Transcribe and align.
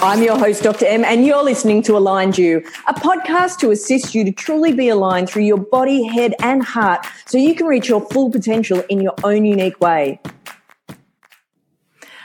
I'm 0.00 0.22
your 0.22 0.38
host, 0.38 0.62
Dr. 0.62 0.86
M, 0.86 1.04
and 1.04 1.26
you're 1.26 1.42
listening 1.42 1.82
to 1.82 1.96
Aligned 1.96 2.38
You, 2.38 2.64
a 2.86 2.94
podcast 2.94 3.58
to 3.58 3.72
assist 3.72 4.14
you 4.14 4.24
to 4.24 4.30
truly 4.30 4.72
be 4.72 4.88
aligned 4.88 5.28
through 5.28 5.42
your 5.42 5.58
body, 5.58 6.04
head, 6.04 6.34
and 6.38 6.62
heart 6.62 7.04
so 7.26 7.36
you 7.36 7.52
can 7.56 7.66
reach 7.66 7.88
your 7.88 8.00
full 8.10 8.30
potential 8.30 8.80
in 8.88 9.00
your 9.00 9.14
own 9.24 9.44
unique 9.44 9.80
way. 9.80 10.20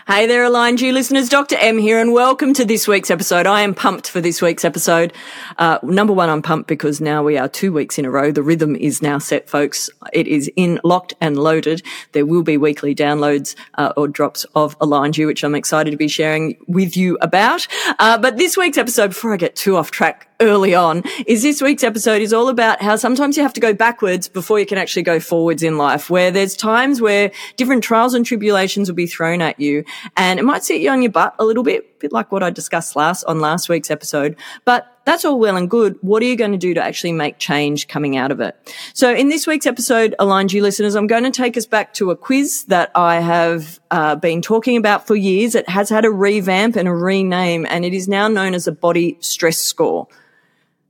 Hey 0.06 0.26
there, 0.26 0.44
Aligned 0.44 0.82
You 0.82 0.92
listeners. 0.92 1.30
Dr. 1.30 1.56
M 1.56 1.78
here, 1.78 1.98
and 1.98 2.12
welcome 2.12 2.54
to 2.56 2.66
this 2.66 2.90
week's 2.90 3.10
episode. 3.10 3.48
I 3.48 3.62
am 3.62 3.74
pumped 3.74 4.10
for 4.10 4.20
this 4.20 4.42
week's 4.42 4.66
episode. 4.66 5.14
Uh, 5.58 5.80
number 5.82 6.12
one, 6.12 6.30
I'm 6.30 6.42
pumped 6.42 6.68
because 6.68 7.00
now 7.00 7.24
we 7.24 7.38
are 7.38 7.48
two 7.48 7.72
weeks 7.72 7.98
in 7.98 8.04
a 8.04 8.12
row. 8.12 8.30
The 8.30 8.44
rhythm 8.44 8.76
is 8.76 9.02
now 9.02 9.18
set, 9.18 9.48
folks. 9.48 9.90
It 10.12 10.28
is 10.28 10.52
in 10.58 10.82
locked 10.84 11.14
and 11.22 11.38
loaded. 11.38 11.84
There 12.12 12.26
will 12.26 12.44
be 12.44 12.58
weekly 12.58 12.94
downloads 12.94 13.56
uh, 13.76 13.94
or 13.96 14.10
drops 14.10 14.46
of 14.56 14.76
Aligned 14.82 15.18
You, 15.18 15.28
which 15.28 15.42
I'm 15.42 15.56
excited 15.56 15.92
to 15.92 15.98
be 15.98 16.10
sharing 16.10 16.58
with 16.68 16.98
you 16.98 17.18
about. 17.22 17.66
Uh, 17.98 18.18
but 18.18 18.36
this 18.36 18.58
week's 18.58 18.78
episode, 18.78 19.12
before 19.12 19.34
I 19.34 19.38
get 19.38 19.56
too 19.56 19.78
off 19.78 19.90
track, 19.90 20.28
early 20.42 20.76
on 20.76 21.04
is 21.26 21.42
this 21.42 21.62
week's 21.62 21.84
episode 21.84 22.22
is 22.22 22.34
all 22.34 22.50
about 22.50 22.82
how 22.82 22.98
sometimes 22.98 23.38
you 23.38 23.44
have 23.44 23.54
to 23.54 23.62
go 23.62 23.74
backwards 23.74 24.28
before 24.28 24.60
you 24.60 24.66
can 24.66 24.78
actually 24.78 25.04
go 25.04 25.20
forwards 25.20 25.64
in 25.64 25.78
life, 25.78 26.10
where 26.10 26.32
there's 26.32 26.56
times 26.56 27.00
where 27.00 27.32
different 27.56 27.84
trials 27.84 28.14
and 28.14 28.26
tribulations 28.26 28.90
will 28.90 28.96
be 28.96 29.08
thrown 29.08 29.42
at 29.42 29.58
you 29.60 29.86
and 30.18 30.40
it 30.40 30.44
might 30.44 30.64
sit 30.64 30.82
you 30.82 30.90
on 30.90 31.02
your 31.02 31.12
butt 31.12 31.36
a 31.40 31.46
little 31.46 31.64
bit, 31.64 31.82
a 31.82 32.00
bit 32.00 32.12
like 32.12 32.32
what 32.32 32.44
I 32.44 32.50
discussed 32.50 32.96
last 32.96 33.24
on 33.26 33.40
last 33.40 33.70
week's 33.70 33.92
episode. 33.92 34.36
But 34.66 34.88
that's 35.06 35.26
all 35.26 35.40
well 35.40 35.58
and 35.58 35.70
good. 35.70 35.98
What 36.02 36.22
are 36.24 36.26
you 36.26 36.38
going 36.38 36.54
to 36.54 36.58
do 36.58 36.74
to 36.74 36.84
actually 36.84 37.12
make 37.12 37.38
change 37.38 37.88
coming 37.88 38.16
out 38.16 38.32
of 38.32 38.40
it? 38.40 38.56
So 38.94 39.14
in 39.14 39.30
this 39.30 39.46
week's 39.46 39.66
episode, 39.66 40.16
Aligned 40.20 40.54
You 40.54 40.62
listeners, 40.62 40.96
I'm 40.96 41.08
going 41.08 41.24
to 41.24 41.32
take 41.32 41.58
us 41.58 41.66
back 41.66 41.94
to 41.96 42.12
a 42.12 42.16
quiz 42.16 42.66
that 42.66 42.92
I 42.96 43.20
have 43.20 43.80
uh, 43.92 44.16
been 44.16 44.42
talking 44.42 44.78
about 44.78 45.08
for 45.08 45.16
years. 45.16 45.56
It 45.56 45.68
has 45.70 45.90
had 45.90 46.06
a 46.06 46.12
revamp 46.12 46.76
and 46.76 46.88
a 46.88 46.94
rename 46.94 47.66
and 47.70 47.84
it 47.84 47.94
is 47.94 48.08
now 48.08 48.28
known 48.28 48.54
as 48.54 48.68
a 48.68 48.72
body 48.72 49.18
stress 49.20 49.58
score 49.58 50.08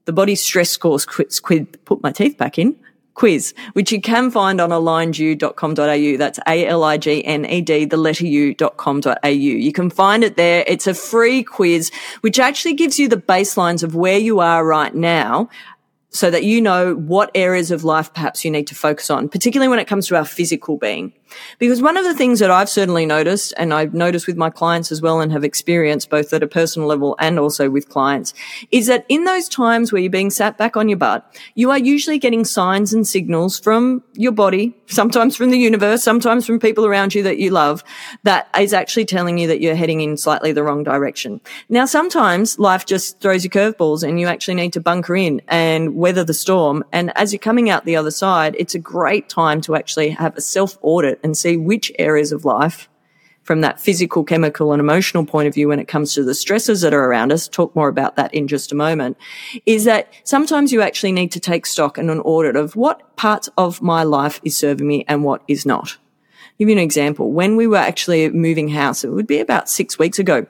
the 0.05 0.13
body 0.13 0.35
stress 0.35 0.69
scores 0.69 1.05
quiz, 1.05 1.39
put 1.85 2.03
my 2.03 2.11
teeth 2.11 2.37
back 2.37 2.59
in, 2.59 2.75
quiz, 3.13 3.53
which 3.73 3.91
you 3.91 4.01
can 4.01 4.31
find 4.31 4.59
on 4.59 4.69
alignedu.com.au. 4.69 6.17
That's 6.17 6.39
A-L-I-G-N-E-D, 6.47 7.85
the 7.85 7.97
letter 7.97 8.25
u.com.au. 8.25 9.27
You 9.27 9.71
can 9.71 9.89
find 9.89 10.23
it 10.23 10.37
there. 10.37 10.63
It's 10.67 10.87
a 10.87 10.93
free 10.93 11.43
quiz, 11.43 11.91
which 12.21 12.39
actually 12.39 12.73
gives 12.73 12.99
you 12.99 13.07
the 13.07 13.17
baselines 13.17 13.83
of 13.83 13.95
where 13.95 14.17
you 14.17 14.39
are 14.39 14.65
right 14.65 14.93
now 14.93 15.49
so 16.13 16.29
that 16.29 16.43
you 16.43 16.61
know 16.61 16.93
what 16.93 17.31
areas 17.33 17.71
of 17.71 17.83
life 17.83 18.13
perhaps 18.13 18.45
you 18.45 18.51
need 18.51 18.67
to 18.67 18.75
focus 18.75 19.09
on, 19.09 19.27
particularly 19.27 19.67
when 19.67 19.79
it 19.79 19.87
comes 19.87 20.07
to 20.07 20.15
our 20.15 20.25
physical 20.25 20.77
being. 20.77 21.11
Because 21.59 21.81
one 21.81 21.97
of 21.97 22.03
the 22.03 22.13
things 22.13 22.39
that 22.39 22.51
I've 22.51 22.69
certainly 22.69 23.05
noticed, 23.05 23.53
and 23.57 23.73
I've 23.73 23.93
noticed 23.93 24.27
with 24.27 24.37
my 24.37 24.49
clients 24.49 24.91
as 24.91 25.01
well 25.01 25.21
and 25.21 25.31
have 25.31 25.43
experienced 25.43 26.09
both 26.09 26.33
at 26.33 26.43
a 26.43 26.47
personal 26.47 26.87
level 26.87 27.15
and 27.19 27.39
also 27.39 27.69
with 27.69 27.89
clients, 27.89 28.33
is 28.71 28.87
that 28.87 29.05
in 29.09 29.23
those 29.23 29.47
times 29.47 29.91
where 29.91 30.01
you're 30.01 30.11
being 30.11 30.29
sat 30.29 30.57
back 30.57 30.77
on 30.77 30.89
your 30.89 30.97
butt, 30.97 31.25
you 31.55 31.71
are 31.71 31.79
usually 31.79 32.19
getting 32.19 32.45
signs 32.45 32.93
and 32.93 33.07
signals 33.07 33.59
from 33.59 34.03
your 34.13 34.31
body, 34.31 34.75
sometimes 34.87 35.35
from 35.35 35.49
the 35.49 35.57
universe, 35.57 36.03
sometimes 36.03 36.45
from 36.45 36.59
people 36.59 36.85
around 36.85 37.13
you 37.15 37.23
that 37.23 37.37
you 37.37 37.49
love, 37.49 37.83
that 38.23 38.47
is 38.59 38.73
actually 38.73 39.05
telling 39.05 39.37
you 39.37 39.47
that 39.47 39.61
you're 39.61 39.75
heading 39.75 40.01
in 40.01 40.17
slightly 40.17 40.51
the 40.51 40.63
wrong 40.63 40.83
direction. 40.83 41.41
Now, 41.69 41.85
sometimes 41.85 42.59
life 42.59 42.85
just 42.85 43.19
throws 43.19 43.43
you 43.43 43.49
curveballs 43.49 44.07
and 44.07 44.19
you 44.19 44.27
actually 44.27 44.55
need 44.55 44.73
to 44.73 44.81
bunker 44.81 45.15
in 45.15 45.41
and 45.47 45.95
weather 45.95 46.23
the 46.23 46.33
storm. 46.33 46.83
And 46.91 47.15
as 47.17 47.31
you're 47.31 47.39
coming 47.39 47.69
out 47.69 47.85
the 47.85 47.95
other 47.95 48.11
side, 48.11 48.55
it's 48.59 48.75
a 48.75 48.79
great 48.79 49.29
time 49.29 49.61
to 49.61 49.75
actually 49.75 50.09
have 50.09 50.35
a 50.37 50.41
self 50.41 50.77
audit 50.81 51.19
and 51.23 51.37
see 51.37 51.57
which 51.57 51.91
areas 51.97 52.31
of 52.31 52.45
life 52.45 52.89
from 53.43 53.61
that 53.61 53.79
physical, 53.79 54.23
chemical 54.23 54.71
and 54.71 54.79
emotional 54.79 55.25
point 55.25 55.47
of 55.47 55.53
view 55.53 55.67
when 55.67 55.79
it 55.79 55.87
comes 55.87 56.13
to 56.13 56.23
the 56.23 56.33
stresses 56.33 56.81
that 56.81 56.93
are 56.93 57.03
around 57.03 57.31
us, 57.31 57.47
talk 57.47 57.75
more 57.75 57.89
about 57.89 58.15
that 58.15 58.33
in 58.33 58.47
just 58.47 58.71
a 58.71 58.75
moment, 58.75 59.17
is 59.65 59.83
that 59.83 60.11
sometimes 60.23 60.71
you 60.71 60.81
actually 60.81 61.11
need 61.11 61.31
to 61.31 61.39
take 61.39 61.65
stock 61.65 61.97
and 61.97 62.09
an 62.09 62.19
audit 62.21 62.55
of 62.55 62.75
what 62.75 63.15
parts 63.17 63.49
of 63.57 63.81
my 63.81 64.03
life 64.03 64.39
is 64.43 64.57
serving 64.57 64.87
me 64.87 65.03
and 65.07 65.23
what 65.23 65.43
is 65.47 65.65
not. 65.65 65.97
I'll 65.97 66.57
give 66.59 66.69
you 66.69 66.75
an 66.75 66.79
example. 66.79 67.31
When 67.31 67.57
we 67.57 67.67
were 67.67 67.77
actually 67.77 68.29
moving 68.29 68.69
house, 68.69 69.03
it 69.03 69.09
would 69.09 69.27
be 69.27 69.39
about 69.39 69.69
six 69.69 69.99
weeks 69.99 70.19
ago 70.19 70.47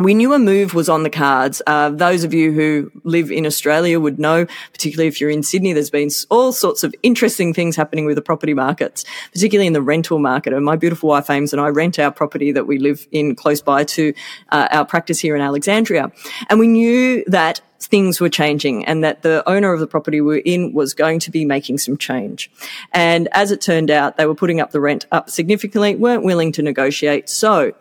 we 0.00 0.14
knew 0.14 0.32
a 0.32 0.38
move 0.38 0.72
was 0.74 0.88
on 0.88 1.02
the 1.02 1.10
cards. 1.10 1.60
Uh, 1.66 1.90
those 1.90 2.24
of 2.24 2.32
you 2.32 2.52
who 2.52 2.90
live 3.04 3.30
in 3.30 3.44
Australia 3.44 4.00
would 4.00 4.18
know, 4.18 4.46
particularly 4.72 5.08
if 5.08 5.20
you're 5.20 5.30
in 5.30 5.42
Sydney, 5.42 5.72
there's 5.72 5.90
been 5.90 6.10
all 6.30 6.52
sorts 6.52 6.82
of 6.82 6.94
interesting 7.02 7.52
things 7.52 7.76
happening 7.76 8.06
with 8.06 8.16
the 8.16 8.22
property 8.22 8.54
markets, 8.54 9.04
particularly 9.32 9.66
in 9.66 9.74
the 9.74 9.82
rental 9.82 10.18
market. 10.18 10.52
And 10.54 10.64
my 10.64 10.76
beautiful 10.76 11.10
wife 11.10 11.28
Ames 11.28 11.52
and 11.52 11.60
I 11.60 11.68
rent 11.68 11.98
our 11.98 12.10
property 12.10 12.50
that 12.52 12.66
we 12.66 12.78
live 12.78 13.06
in 13.12 13.36
close 13.36 13.60
by 13.60 13.84
to 13.84 14.14
uh, 14.50 14.68
our 14.70 14.86
practice 14.86 15.20
here 15.20 15.36
in 15.36 15.42
Alexandria. 15.42 16.10
And 16.48 16.58
we 16.58 16.66
knew 16.66 17.22
that 17.26 17.60
things 17.80 18.20
were 18.20 18.28
changing 18.28 18.84
and 18.84 19.02
that 19.02 19.22
the 19.22 19.42
owner 19.48 19.72
of 19.72 19.80
the 19.80 19.86
property 19.86 20.20
we 20.20 20.36
are 20.36 20.42
in 20.44 20.72
was 20.72 20.94
going 20.94 21.18
to 21.20 21.30
be 21.30 21.44
making 21.44 21.78
some 21.78 21.96
change. 21.96 22.50
And 22.92 23.28
as 23.32 23.50
it 23.50 23.60
turned 23.60 23.90
out, 23.90 24.16
they 24.16 24.26
were 24.26 24.34
putting 24.34 24.60
up 24.60 24.70
the 24.70 24.80
rent 24.80 25.06
up 25.12 25.30
significantly, 25.30 25.96
weren't 25.96 26.22
willing 26.22 26.52
to 26.52 26.62
negotiate. 26.62 27.28
So 27.28 27.72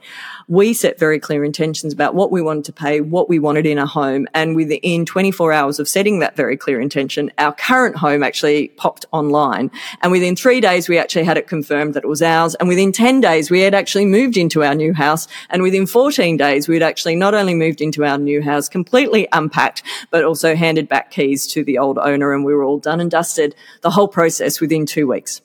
we 0.50 0.74
set 0.74 0.98
very 0.98 1.20
clear 1.20 1.44
intentions 1.44 1.94
about 1.94 2.16
what 2.16 2.32
we 2.32 2.42
wanted 2.42 2.66
to 2.66 2.74
pay, 2.74 3.02
what 3.02 3.30
we 3.30 3.38
wanted 3.38 3.68
in 3.68 3.78
a 3.78 3.86
home. 3.86 4.28
And 4.34 4.56
within 4.56 5.06
24 5.06 5.54
hours 5.54 5.80
of 5.80 5.88
setting 5.88 6.20
that 6.20 6.36
very 6.36 6.58
clear 6.58 6.82
intention, 6.82 7.32
our 7.38 7.54
current 7.54 7.96
home 7.96 8.24
actually 8.24 8.70
popped 8.70 9.06
online. 9.12 9.70
And 10.02 10.12
within 10.12 10.36
three 10.36 10.60
days, 10.60 10.90
we 10.90 10.98
actually 10.98 11.26
had 11.26 11.38
it 11.38 11.48
confirmed 11.48 11.94
that 11.94 12.04
it 12.04 12.08
was 12.08 12.24
ours. 12.24 12.56
And 12.56 12.68
within 12.68 12.92
10 12.92 13.22
days, 13.22 13.52
we 13.52 13.62
had 13.62 13.76
actually 13.76 14.06
moved 14.06 14.38
into 14.38 14.64
our 14.64 14.74
new 14.74 14.92
house. 14.92 15.28
And 15.52 15.62
within 15.62 15.86
14 15.86 16.36
days, 16.36 16.68
we'd 16.68 16.82
actually 16.82 17.16
not 17.16 17.36
only 17.36 17.54
moved 17.54 17.80
into 17.80 18.04
our 18.04 18.18
new 18.18 18.42
house 18.42 18.68
completely 18.68 19.28
unpacked, 19.32 19.84
but 20.12 20.24
also 20.24 20.56
handed 20.56 20.88
back 20.88 21.12
keys 21.12 21.48
to 21.48 21.64
the 21.64 21.78
old 21.78 21.98
owner. 21.98 22.34
And 22.34 22.46
we 22.46 22.54
were 22.54 22.64
all 22.64 22.80
done 22.80 23.00
and 23.00 23.12
dusted 23.12 23.56
the 23.82 23.92
whole 23.92 24.08
process 24.08 24.60
within 24.60 24.86
two 24.86 25.08
weeks. 25.08 25.42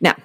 Now, 0.00 0.16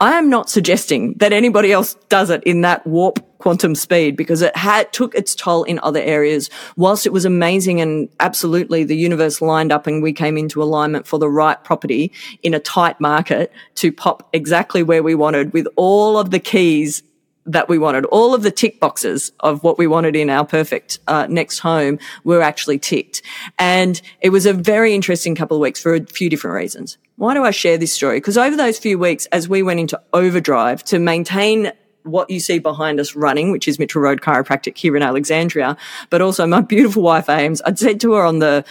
I 0.00 0.18
am 0.18 0.28
not 0.28 0.50
suggesting 0.50 1.14
that 1.14 1.32
anybody 1.32 1.72
else 1.72 1.94
does 2.08 2.30
it 2.30 2.42
in 2.44 2.62
that 2.62 2.86
warp 2.86 3.24
quantum 3.38 3.74
speed 3.74 4.16
because 4.16 4.42
it 4.42 4.54
had 4.56 4.92
took 4.92 5.14
its 5.14 5.34
toll 5.34 5.64
in 5.64 5.78
other 5.82 6.00
areas. 6.00 6.50
Whilst 6.76 7.06
it 7.06 7.12
was 7.12 7.24
amazing 7.24 7.80
and 7.80 8.08
absolutely 8.20 8.84
the 8.84 8.96
universe 8.96 9.40
lined 9.40 9.72
up 9.72 9.86
and 9.86 10.02
we 10.02 10.12
came 10.12 10.36
into 10.36 10.62
alignment 10.62 11.06
for 11.06 11.18
the 11.18 11.28
right 11.28 11.62
property 11.64 12.12
in 12.42 12.52
a 12.52 12.60
tight 12.60 13.00
market 13.00 13.52
to 13.76 13.92
pop 13.92 14.28
exactly 14.32 14.82
where 14.82 15.02
we 15.02 15.14
wanted 15.14 15.52
with 15.52 15.66
all 15.76 16.18
of 16.18 16.30
the 16.30 16.40
keys 16.40 17.02
that 17.46 17.68
we 17.68 17.78
wanted. 17.78 18.04
All 18.06 18.34
of 18.34 18.42
the 18.42 18.50
tick 18.50 18.80
boxes 18.80 19.32
of 19.40 19.62
what 19.62 19.78
we 19.78 19.86
wanted 19.86 20.14
in 20.14 20.30
our 20.30 20.44
perfect 20.44 20.98
uh, 21.08 21.26
next 21.28 21.60
home 21.60 21.98
were 22.24 22.42
actually 22.42 22.78
ticked. 22.78 23.22
And 23.58 24.00
it 24.20 24.30
was 24.30 24.46
a 24.46 24.52
very 24.52 24.94
interesting 24.94 25.34
couple 25.34 25.56
of 25.56 25.60
weeks 25.60 25.80
for 25.80 25.94
a 25.94 26.04
few 26.04 26.28
different 26.28 26.54
reasons. 26.54 26.98
Why 27.16 27.34
do 27.34 27.44
I 27.44 27.50
share 27.50 27.76
this 27.76 27.92
story? 27.92 28.18
Because 28.18 28.38
over 28.38 28.56
those 28.56 28.78
few 28.78 28.98
weeks, 28.98 29.26
as 29.26 29.48
we 29.48 29.62
went 29.62 29.80
into 29.80 30.00
overdrive 30.12 30.84
to 30.84 30.98
maintain 30.98 31.72
what 32.02 32.30
you 32.30 32.40
see 32.40 32.58
behind 32.58 32.98
us 32.98 33.14
running, 33.14 33.50
which 33.52 33.68
is 33.68 33.78
Mitchell 33.78 34.00
Road 34.00 34.20
Chiropractic 34.20 34.76
here 34.76 34.96
in 34.96 35.02
Alexandria, 35.02 35.76
but 36.08 36.22
also 36.22 36.46
my 36.46 36.60
beautiful 36.60 37.02
wife 37.02 37.28
Ames, 37.28 37.60
I'd 37.66 37.78
said 37.78 38.00
to 38.00 38.14
her 38.14 38.24
on 38.24 38.38
the 38.38 38.64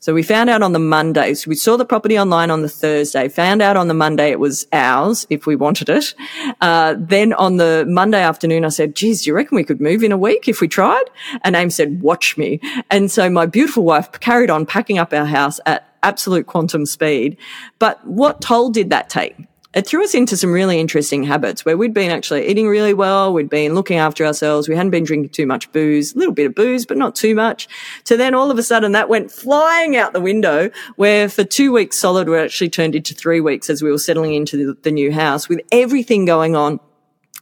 so 0.00 0.14
we 0.14 0.22
found 0.22 0.48
out 0.48 0.62
on 0.62 0.72
the 0.72 0.78
Monday. 0.78 1.34
So 1.34 1.48
we 1.48 1.56
saw 1.56 1.76
the 1.76 1.84
property 1.84 2.18
online 2.18 2.50
on 2.50 2.62
the 2.62 2.68
Thursday, 2.68 3.28
found 3.28 3.60
out 3.60 3.76
on 3.76 3.88
the 3.88 3.94
Monday 3.94 4.30
it 4.30 4.38
was 4.38 4.66
ours 4.72 5.26
if 5.28 5.44
we 5.44 5.56
wanted 5.56 5.88
it. 5.88 6.14
Uh, 6.60 6.94
then 6.96 7.32
on 7.32 7.56
the 7.56 7.84
Monday 7.88 8.22
afternoon, 8.22 8.64
I 8.64 8.68
said, 8.68 8.94
geez, 8.94 9.22
do 9.22 9.30
you 9.30 9.34
reckon 9.34 9.56
we 9.56 9.64
could 9.64 9.80
move 9.80 10.04
in 10.04 10.12
a 10.12 10.16
week 10.16 10.48
if 10.48 10.60
we 10.60 10.68
tried? 10.68 11.04
And 11.42 11.56
Ames 11.56 11.74
said, 11.74 12.00
watch 12.00 12.36
me. 12.36 12.60
And 12.90 13.10
so 13.10 13.28
my 13.28 13.46
beautiful 13.46 13.82
wife 13.82 14.12
carried 14.20 14.50
on 14.50 14.66
packing 14.66 14.98
up 14.98 15.12
our 15.12 15.26
house 15.26 15.58
at 15.66 15.88
absolute 16.04 16.46
quantum 16.46 16.86
speed. 16.86 17.36
But 17.80 18.04
what 18.06 18.40
toll 18.40 18.70
did 18.70 18.90
that 18.90 19.08
take? 19.08 19.36
It 19.74 19.86
threw 19.86 20.02
us 20.02 20.14
into 20.14 20.36
some 20.36 20.50
really 20.50 20.80
interesting 20.80 21.24
habits 21.24 21.64
where 21.64 21.76
we'd 21.76 21.92
been 21.92 22.10
actually 22.10 22.48
eating 22.48 22.68
really 22.68 22.94
well. 22.94 23.34
We'd 23.34 23.50
been 23.50 23.74
looking 23.74 23.98
after 23.98 24.24
ourselves. 24.24 24.66
We 24.66 24.74
hadn't 24.74 24.92
been 24.92 25.04
drinking 25.04 25.30
too 25.30 25.46
much 25.46 25.70
booze, 25.72 26.14
a 26.14 26.18
little 26.18 26.32
bit 26.32 26.46
of 26.46 26.54
booze, 26.54 26.86
but 26.86 26.96
not 26.96 27.14
too 27.14 27.34
much. 27.34 27.68
To 28.04 28.16
then 28.16 28.34
all 28.34 28.50
of 28.50 28.58
a 28.58 28.62
sudden 28.62 28.92
that 28.92 29.10
went 29.10 29.30
flying 29.30 29.94
out 29.94 30.14
the 30.14 30.20
window 30.20 30.70
where 30.96 31.28
for 31.28 31.44
two 31.44 31.70
weeks 31.70 31.98
solid, 31.98 32.28
we 32.30 32.38
actually 32.38 32.70
turned 32.70 32.94
into 32.94 33.14
three 33.14 33.40
weeks 33.40 33.68
as 33.68 33.82
we 33.82 33.90
were 33.90 33.98
settling 33.98 34.32
into 34.32 34.68
the, 34.68 34.78
the 34.82 34.90
new 34.90 35.12
house 35.12 35.50
with 35.50 35.60
everything 35.70 36.24
going 36.24 36.56
on. 36.56 36.80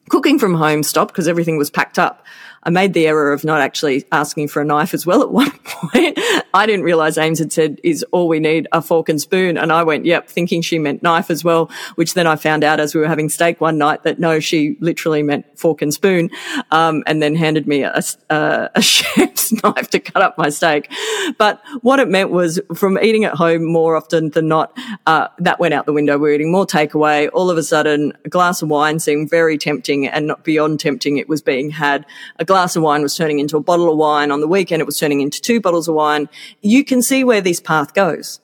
Cooking 0.09 0.39
from 0.39 0.55
home 0.55 0.83
stopped 0.83 1.13
because 1.13 1.29
everything 1.29 1.59
was 1.59 1.71
packed 1.71 1.99
up. 1.99 2.25
I 2.63 2.71
made 2.71 2.95
the 2.95 3.07
error 3.07 3.33
of 3.33 3.45
not 3.45 3.61
actually 3.61 4.05
asking 4.11 4.49
for 4.49 4.61
a 4.61 4.65
knife 4.65 4.95
as 4.95 5.07
well 5.07 5.23
at 5.23 5.31
one 5.33 5.53
point. 5.65 6.19
I 6.57 6.65
didn't 6.65 6.85
realize 6.85 7.19
Ames 7.19 7.39
had 7.39 7.53
said, 7.53 7.81
is 7.85 8.03
all 8.13 8.29
we 8.29 8.41
need 8.41 8.67
a 8.73 8.81
fork 8.81 9.11
and 9.11 9.21
spoon. 9.21 9.59
And 9.59 9.71
I 9.71 9.83
went, 9.83 10.07
yep, 10.07 10.27
thinking 10.27 10.63
she 10.63 10.79
meant 10.79 11.03
knife 11.03 11.31
as 11.31 11.45
well, 11.45 11.71
which 11.97 12.15
then 12.15 12.27
I 12.27 12.37
found 12.37 12.65
out 12.65 12.81
as 12.81 12.95
we 12.95 13.03
were 13.03 13.09
having 13.09 13.29
steak 13.29 13.61
one 13.61 13.77
night 13.77 14.05
that 14.05 14.19
no, 14.19 14.41
she 14.41 14.79
literally 14.81 15.23
meant 15.23 15.59
fork 15.59 15.83
and 15.83 15.93
spoon. 15.93 16.31
Um, 16.71 17.05
and 17.07 17.23
then 17.23 17.35
handed 17.35 17.67
me 17.67 17.83
a, 17.83 18.03
a, 18.31 18.71
a 18.75 18.81
chef's 18.97 19.53
knife 19.63 19.91
to 19.91 20.01
cut 20.01 20.23
up 20.23 20.39
my 20.39 20.49
steak. 20.49 20.91
But 21.37 21.63
what 21.83 22.01
it 22.01 22.09
meant 22.09 22.31
was 22.31 22.59
from 22.75 22.99
eating 22.99 23.25
at 23.25 23.35
home 23.35 23.65
more 23.65 23.95
often 23.95 24.31
than 24.31 24.49
not, 24.49 24.77
uh, 25.07 25.29
that 25.39 25.61
went 25.61 25.75
out 25.75 25.85
the 25.85 25.93
window. 25.93 26.17
We 26.17 26.23
we're 26.23 26.35
eating 26.37 26.51
more 26.51 26.67
takeaway. 26.67 27.29
All 27.35 27.51
of 27.51 27.59
a 27.59 27.63
sudden, 27.63 28.15
a 28.25 28.31
glass 28.31 28.63
of 28.63 28.71
wine 28.71 28.99
seemed 28.99 29.29
very 29.29 29.59
tempting 29.59 30.07
and 30.09 30.27
not 30.27 30.43
beyond 30.43 30.81
tempting. 30.81 31.19
It 31.19 31.29
was 31.29 31.43
being 31.43 31.69
had. 31.69 32.07
A 32.39 32.47
glass 32.47 32.77
of 32.77 32.83
wine 32.83 33.03
was 33.03 33.15
turning 33.15 33.41
into 33.41 33.59
a 33.59 33.61
bottle 33.61 33.93
of 33.93 33.99
wine. 33.99 34.31
On 34.31 34.41
the 34.41 34.49
weekend, 34.49 34.81
it 34.81 34.87
was 34.87 34.99
turning 34.99 35.21
into 35.21 35.39
two 35.39 35.61
bottles 35.61 35.87
of 35.87 35.95
wine. 35.95 36.29
You 36.63 36.85
can 36.85 37.03
see 37.03 37.25
where 37.25 37.41
this 37.41 37.61
path 37.61 37.95
goes. 37.95 38.41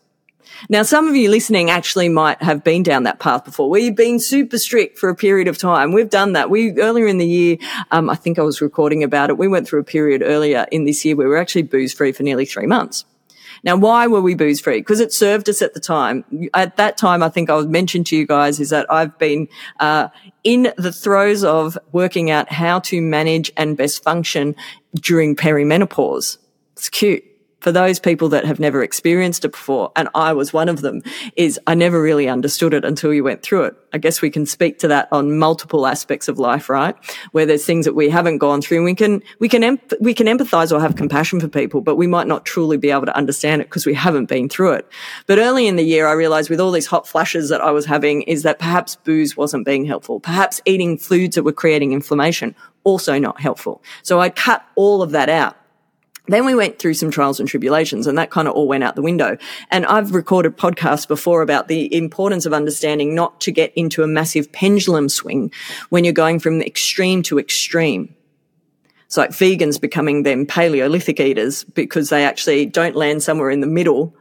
Now, 0.69 0.83
some 0.83 1.09
of 1.09 1.17
you 1.17 1.31
listening 1.31 1.71
actually 1.71 2.09
might 2.09 2.41
have 2.43 2.63
been 2.63 2.83
down 2.83 3.03
that 3.05 3.19
path 3.19 3.45
before. 3.45 3.69
We've 3.69 3.97
been 3.97 4.21
super 4.21 4.59
strict 4.59 4.99
for 4.99 5.09
a 5.09 5.15
period 5.15 5.49
of 5.49 5.59
time. 5.59 5.93
We've 5.93 6.11
done 6.11 6.35
that. 6.35 6.51
We 6.51 6.79
earlier 6.81 7.07
in 7.07 7.19
the 7.19 7.27
year, 7.27 7.57
um, 7.91 8.09
I 8.09 8.15
think 8.15 8.39
I 8.39 8.43
was 8.43 8.61
recording 8.61 9.03
about 9.03 9.31
it. 9.31 9.39
We 9.39 9.49
went 9.49 9.67
through 9.67 9.81
a 9.81 9.85
period 9.85 10.23
earlier 10.23 10.67
in 10.71 10.85
this 10.85 11.05
year 11.05 11.17
where 11.17 11.27
we 11.27 11.31
were 11.31 11.41
actually 11.41 11.63
booze 11.63 11.93
free 11.93 12.13
for 12.13 12.23
nearly 12.23 12.47
three 12.47 12.67
months. 12.67 13.05
Now, 13.65 13.77
why 13.77 14.09
were 14.09 14.21
we 14.21 14.35
booze 14.35 14.61
free? 14.61 14.81
Because 14.81 14.99
it 14.99 15.13
served 15.13 15.49
us 15.49 15.63
at 15.63 15.75
the 15.75 15.81
time. 15.81 16.25
At 16.53 16.77
that 16.79 16.97
time, 16.97 17.23
I 17.23 17.29
think 17.29 17.49
I 17.49 17.55
was 17.55 17.67
mentioned 17.67 18.07
to 18.09 18.17
you 18.17 18.27
guys 18.27 18.59
is 18.59 18.71
that 18.71 18.91
I've 18.91 19.17
been 19.19 19.49
uh, 19.79 20.09
in 20.43 20.73
the 20.77 20.93
throes 20.93 21.45
of 21.45 21.79
working 21.93 22.31
out 22.31 22.51
how 22.51 22.81
to 22.81 23.01
manage 23.01 23.53
and 23.57 23.77
best 23.77 24.03
function 24.03 24.57
during 24.95 25.37
perimenopause. 25.37 26.39
It's 26.73 26.89
cute 26.89 27.25
for 27.62 27.70
those 27.70 28.00
people 28.00 28.29
that 28.31 28.44
have 28.44 28.59
never 28.59 28.82
experienced 28.82 29.44
it 29.44 29.53
before, 29.53 29.93
and 29.94 30.09
I 30.17 30.32
was 30.32 30.53
one 30.53 30.69
of 30.69 30.81
them, 30.81 31.00
is 31.37 31.61
I 31.69 31.75
never 31.75 32.03
really 32.03 32.29
understood 32.29 32.75
it 32.75 32.85
until 32.85 33.14
you 33.14 33.23
went 33.23 33.43
through 33.43 33.64
it. 33.64 33.76
I 33.93 33.99
guess 33.99 34.20
we 34.20 34.31
can 34.31 34.47
speak 34.47 34.81
to 34.81 34.88
that 34.88 35.09
on 35.12 35.38
multiple 35.38 35.87
aspects 35.87 36.26
of 36.26 36.41
life, 36.41 36.69
right? 36.69 36.97
Where 37.31 37.47
there's 37.47 37.64
things 37.64 37.85
that 37.85 37.94
we 37.94 38.09
haven't 38.09 38.38
gone 38.38 38.62
through 38.62 38.79
and 38.79 38.85
we 38.85 38.97
can, 38.97 39.23
we 39.38 39.49
can, 39.49 39.79
we 40.00 40.12
can 40.12 40.26
empathize 40.26 40.73
or 40.73 40.81
have 40.81 40.97
compassion 40.97 41.38
for 41.38 41.47
people, 41.47 41.82
but 41.82 41.94
we 41.94 42.09
might 42.09 42.26
not 42.26 42.44
truly 42.44 42.76
be 42.76 42.91
able 42.91 43.06
to 43.06 43.17
understand 43.17 43.62
it 43.62 43.69
because 43.69 43.87
we 43.87 43.94
haven't 43.94 44.26
been 44.26 44.49
through 44.49 44.73
it. 44.73 44.88
But 45.26 45.38
early 45.38 45.69
in 45.69 45.76
the 45.76 45.85
year, 45.85 46.08
I 46.08 46.12
realized 46.12 46.50
with 46.50 46.61
all 46.61 46.73
these 46.73 46.87
hot 46.87 47.06
flashes 47.06 47.49
that 47.50 47.61
I 47.61 47.70
was 47.70 47.87
having 47.87 48.23
is 48.23 48.43
that 48.43 48.58
perhaps 48.58 48.97
booze 48.97 49.37
wasn't 49.37 49.67
being 49.67 49.85
helpful. 49.85 50.19
Perhaps 50.19 50.61
eating 50.65 50.99
foods 50.99 51.37
that 51.37 51.44
were 51.44 51.53
creating 51.53 51.93
inflammation 51.93 52.56
also 52.85 53.19
not 53.19 53.41
helpful. 53.41 53.82
So 54.03 54.20
I 54.20 54.31
cut 54.31 54.65
all 54.75 55.03
of 55.03 55.12
that 55.12 55.29
out. 55.29 55.56
Then 56.29 56.47
we 56.47 56.55
went 56.55 56.79
through 56.79 56.95
some 56.95 57.11
trials 57.11 57.41
and 57.41 57.49
tribulations 57.49 58.07
and 58.07 58.17
that 58.17 58.31
kind 58.31 58.47
of 58.47 58.55
all 58.55 58.69
went 58.69 58.85
out 58.85 58.95
the 58.95 59.03
window. 59.03 59.37
And 59.71 59.85
I've 59.87 60.15
recorded 60.15 60.57
podcasts 60.57 61.07
before 61.07 61.43
about 61.43 61.67
the 61.67 61.93
importance 61.95 62.47
of 62.47 62.53
understanding 62.53 63.15
not 63.15 63.41
to 63.41 63.51
get 63.51 63.73
into 63.75 64.05
a 64.05 64.07
massive 64.07 64.53
pendulum 64.53 65.09
swing 65.09 65.53
when 65.89 66.05
you're 66.05 66.13
going 66.13 66.39
from 66.39 66.63
extreme 66.63 67.23
to 67.25 67.41
extreme. 67.41 68.15
It's 69.07 69.17
like 69.17 69.31
vegans 69.31 69.81
becoming 69.81 70.23
then 70.23 70.47
Paleolithic 70.47 71.21
eaters 71.21 71.65
because 71.65 72.09
they 72.09 72.25
actually 72.25 72.67
don't 72.67 72.97
land 72.97 73.23
somewhere 73.23 73.51
in 73.51 73.61
the 73.61 73.67
middle. 73.67 74.15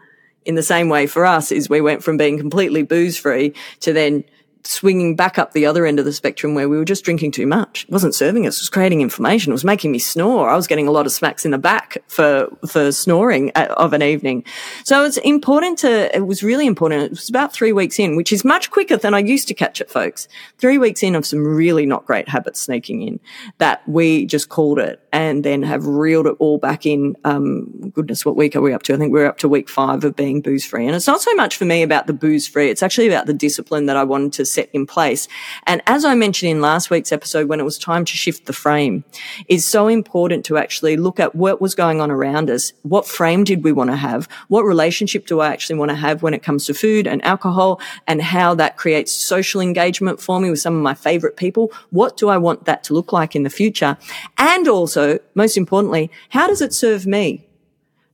In 0.44 0.56
the 0.56 0.63
same 0.63 0.89
way 0.89 1.06
for 1.06 1.24
us 1.24 1.51
is 1.51 1.69
we 1.69 1.81
went 1.81 2.04
from 2.04 2.18
being 2.18 2.39
completely 2.39 2.81
booze 2.81 3.15
free 3.15 3.54
to 3.81 3.94
then 3.94 4.24
swinging 4.63 5.15
back 5.15 5.37
up 5.37 5.53
the 5.53 5.65
other 5.65 5.85
end 5.85 5.99
of 5.99 6.05
the 6.05 6.13
spectrum 6.13 6.55
where 6.55 6.69
we 6.69 6.77
were 6.77 6.85
just 6.85 7.03
drinking 7.03 7.31
too 7.31 7.47
much. 7.47 7.83
It 7.83 7.91
wasn't 7.91 8.15
serving 8.15 8.47
us. 8.47 8.57
It 8.57 8.63
was 8.63 8.69
creating 8.69 9.01
inflammation. 9.01 9.51
It 9.51 9.53
was 9.53 9.65
making 9.65 9.91
me 9.91 9.99
snore. 9.99 10.49
I 10.49 10.55
was 10.55 10.67
getting 10.67 10.87
a 10.87 10.91
lot 10.91 11.05
of 11.05 11.11
smacks 11.11 11.45
in 11.45 11.51
the 11.51 11.57
back 11.57 11.97
for, 12.07 12.47
for 12.67 12.91
snoring 12.91 13.51
of 13.51 13.93
an 13.93 14.03
evening. 14.03 14.43
So 14.83 15.03
it's 15.03 15.17
important 15.17 15.79
to, 15.79 16.15
it 16.15 16.25
was 16.25 16.43
really 16.43 16.67
important. 16.67 17.03
It 17.03 17.09
was 17.11 17.29
about 17.29 17.53
three 17.53 17.73
weeks 17.73 17.99
in, 17.99 18.15
which 18.15 18.31
is 18.31 18.43
much 18.43 18.71
quicker 18.71 18.97
than 18.97 19.13
I 19.13 19.19
used 19.19 19.47
to 19.49 19.53
catch 19.53 19.81
it, 19.81 19.89
folks. 19.89 20.27
Three 20.57 20.77
weeks 20.77 21.03
in 21.03 21.15
of 21.15 21.25
some 21.25 21.45
really 21.45 21.85
not 21.85 22.05
great 22.05 22.29
habits 22.29 22.61
sneaking 22.61 23.01
in 23.01 23.19
that 23.57 23.87
we 23.87 24.25
just 24.25 24.49
called 24.49 24.79
it 24.79 25.01
and 25.11 25.43
then 25.43 25.63
have 25.63 25.85
reeled 25.85 26.27
it 26.27 26.35
all 26.39 26.57
back 26.57 26.85
in. 26.85 27.15
Um, 27.23 27.91
goodness, 27.93 28.25
what 28.25 28.35
week 28.35 28.55
are 28.55 28.61
we 28.61 28.73
up 28.73 28.83
to? 28.83 28.93
I 28.93 28.97
think 28.97 29.11
we're 29.11 29.25
up 29.25 29.39
to 29.39 29.49
week 29.49 29.69
five 29.69 30.03
of 30.03 30.15
being 30.15 30.41
booze 30.41 30.65
free. 30.65 30.85
And 30.85 30.95
it's 30.95 31.07
not 31.07 31.21
so 31.21 31.33
much 31.35 31.57
for 31.57 31.65
me 31.65 31.83
about 31.83 32.07
the 32.07 32.13
booze 32.13 32.47
free. 32.47 32.69
It's 32.69 32.83
actually 32.83 33.07
about 33.07 33.25
the 33.25 33.33
discipline 33.33 33.87
that 33.87 33.97
I 33.97 34.03
wanted 34.03 34.33
to 34.33 34.45
set 34.51 34.69
in 34.74 34.86
place. 34.86 35.27
And 35.65 35.81
as 35.88 36.06
I 36.06 36.15
mentioned 36.15 36.51
in 36.51 36.62
last 36.62 36.89
week's 36.89 37.12
episode, 37.12 37.48
when 37.48 37.59
it 37.59 37.63
was 37.63 37.77
time 37.77 38.06
to 38.06 38.18
shift 38.18 38.45
the 38.45 38.53
frame, 38.53 39.03
is 39.48 39.65
so 39.65 39.88
important 39.88 40.45
to 40.45 40.57
actually 40.57 40.98
look 40.98 41.19
at 41.19 41.36
what 41.36 41.62
was 41.62 41.75
going 41.75 42.01
on 42.01 42.12
around 42.12 42.50
us. 42.50 42.74
What 42.83 43.07
frame 43.07 43.44
did 43.44 43.63
we 43.63 43.71
want 43.71 43.89
to 43.89 43.95
have? 43.95 44.27
What 44.48 44.63
relationship 44.63 45.27
do 45.27 45.39
I 45.39 45.50
actually 45.50 45.77
want 45.77 45.89
to 45.89 45.95
have 45.95 46.21
when 46.21 46.33
it 46.33 46.44
comes 46.44 46.65
to 46.65 46.74
food 46.74 47.07
and 47.07 47.24
alcohol 47.24 47.80
and 48.07 48.21
how 48.21 48.56
that 48.56 48.77
creates 48.77 49.12
social 49.12 49.62
engagement 49.62 50.19
for 50.19 50.39
me 50.39 50.50
with 50.50 50.59
some 50.59 50.75
of 50.75 50.81
my 50.81 50.94
favorite 50.94 51.38
people? 51.38 51.71
What 51.89 52.18
do 52.18 52.30
I 52.30 52.38
want 52.38 52.65
that 52.65 52.83
to 52.86 52.94
look 52.94 53.13
like 53.13 53.36
in 53.36 53.44
the 53.44 53.50
future? 53.50 53.97
And 54.38 54.68
also, 54.68 55.19
most 55.36 55.57
importantly, 55.57 56.12
how 56.30 56.47
does 56.47 56.62
it 56.62 56.74
serve 56.74 57.06
me? 57.06 57.47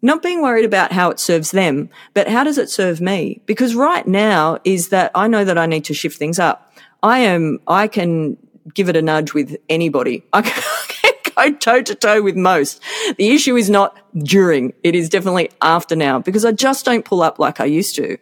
Not 0.07 0.23
being 0.23 0.41
worried 0.41 0.65
about 0.65 0.91
how 0.91 1.09
it 1.09 1.19
serves 1.19 1.51
them, 1.51 1.89
but 2.13 2.27
how 2.27 2.43
does 2.43 2.57
it 2.57 2.69
serve 2.69 2.99
me? 2.99 3.41
Because 3.45 3.75
right 3.75 4.07
now 4.07 4.57
is 4.63 4.89
that 4.89 5.11
I 5.13 5.27
know 5.27 5.45
that 5.45 5.57
I 5.57 5.65
need 5.65 5.85
to 5.85 5.93
shift 5.93 6.17
things 6.17 6.39
up. 6.39 6.73
I 7.03 7.19
am, 7.19 7.59
I 7.67 7.87
can 7.87 8.37
give 8.73 8.89
it 8.89 8.95
a 8.95 9.01
nudge 9.01 9.33
with 9.33 9.57
anybody. 9.69 10.25
I 10.33 10.41
can, 10.41 10.63
go 11.37 11.51
toe 11.51 11.81
to 11.81 11.95
toe 11.95 12.21
with 12.21 12.35
most. 12.35 12.81
The 13.17 13.29
issue 13.29 13.55
is 13.55 13.69
not 13.69 13.97
during. 14.17 14.73
It 14.83 14.95
is 14.95 15.09
definitely 15.09 15.51
after 15.61 15.95
now 15.95 16.19
because 16.19 16.45
I 16.45 16.51
just 16.51 16.85
don't 16.85 17.05
pull 17.05 17.21
up 17.21 17.39
like 17.39 17.59
I 17.59 17.65
used 17.65 17.95
to. 17.95 18.17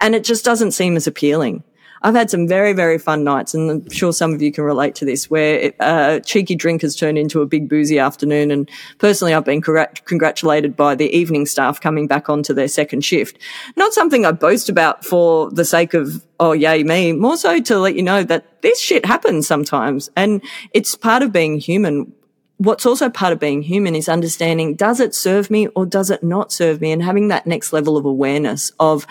And 0.00 0.14
it 0.14 0.24
just 0.24 0.44
doesn't 0.44 0.72
seem 0.72 0.96
as 0.96 1.06
appealing. 1.06 1.62
I've 2.06 2.14
had 2.14 2.30
some 2.30 2.46
very, 2.46 2.72
very 2.72 2.98
fun 2.98 3.24
nights, 3.24 3.52
and 3.52 3.68
I'm 3.68 3.90
sure 3.90 4.12
some 4.12 4.32
of 4.32 4.40
you 4.40 4.52
can 4.52 4.62
relate 4.62 4.94
to 4.94 5.04
this, 5.04 5.28
where 5.28 5.72
a 5.80 5.84
uh, 5.84 6.20
cheeky 6.20 6.54
drink 6.54 6.82
has 6.82 6.94
turned 6.94 7.18
into 7.18 7.42
a 7.42 7.46
big 7.46 7.68
boozy 7.68 7.98
afternoon. 7.98 8.52
And 8.52 8.70
personally, 8.98 9.34
I've 9.34 9.44
been 9.44 9.60
congratulated 9.60 10.76
by 10.76 10.94
the 10.94 11.10
evening 11.10 11.46
staff 11.46 11.80
coming 11.80 12.06
back 12.06 12.28
onto 12.28 12.54
their 12.54 12.68
second 12.68 13.04
shift. 13.04 13.38
Not 13.74 13.92
something 13.92 14.24
I 14.24 14.30
boast 14.30 14.68
about 14.68 15.04
for 15.04 15.50
the 15.50 15.64
sake 15.64 15.94
of, 15.94 16.24
oh, 16.38 16.52
yay 16.52 16.84
me, 16.84 17.12
more 17.12 17.36
so 17.36 17.60
to 17.60 17.78
let 17.80 17.96
you 17.96 18.04
know 18.04 18.22
that 18.22 18.62
this 18.62 18.80
shit 18.80 19.04
happens 19.04 19.48
sometimes. 19.48 20.08
And 20.14 20.42
it's 20.72 20.94
part 20.94 21.24
of 21.24 21.32
being 21.32 21.58
human 21.58 22.12
what's 22.58 22.86
also 22.86 23.10
part 23.10 23.34
of 23.34 23.38
being 23.38 23.60
human 23.60 23.94
is 23.94 24.08
understanding 24.08 24.74
does 24.74 24.98
it 24.98 25.14
serve 25.14 25.50
me 25.50 25.66
or 25.74 25.84
does 25.84 26.10
it 26.10 26.22
not 26.22 26.50
serve 26.50 26.80
me 26.80 26.90
and 26.90 27.02
having 27.02 27.28
that 27.28 27.46
next 27.46 27.70
level 27.70 27.98
of 27.98 28.06
awareness 28.06 28.72
of 28.80 29.06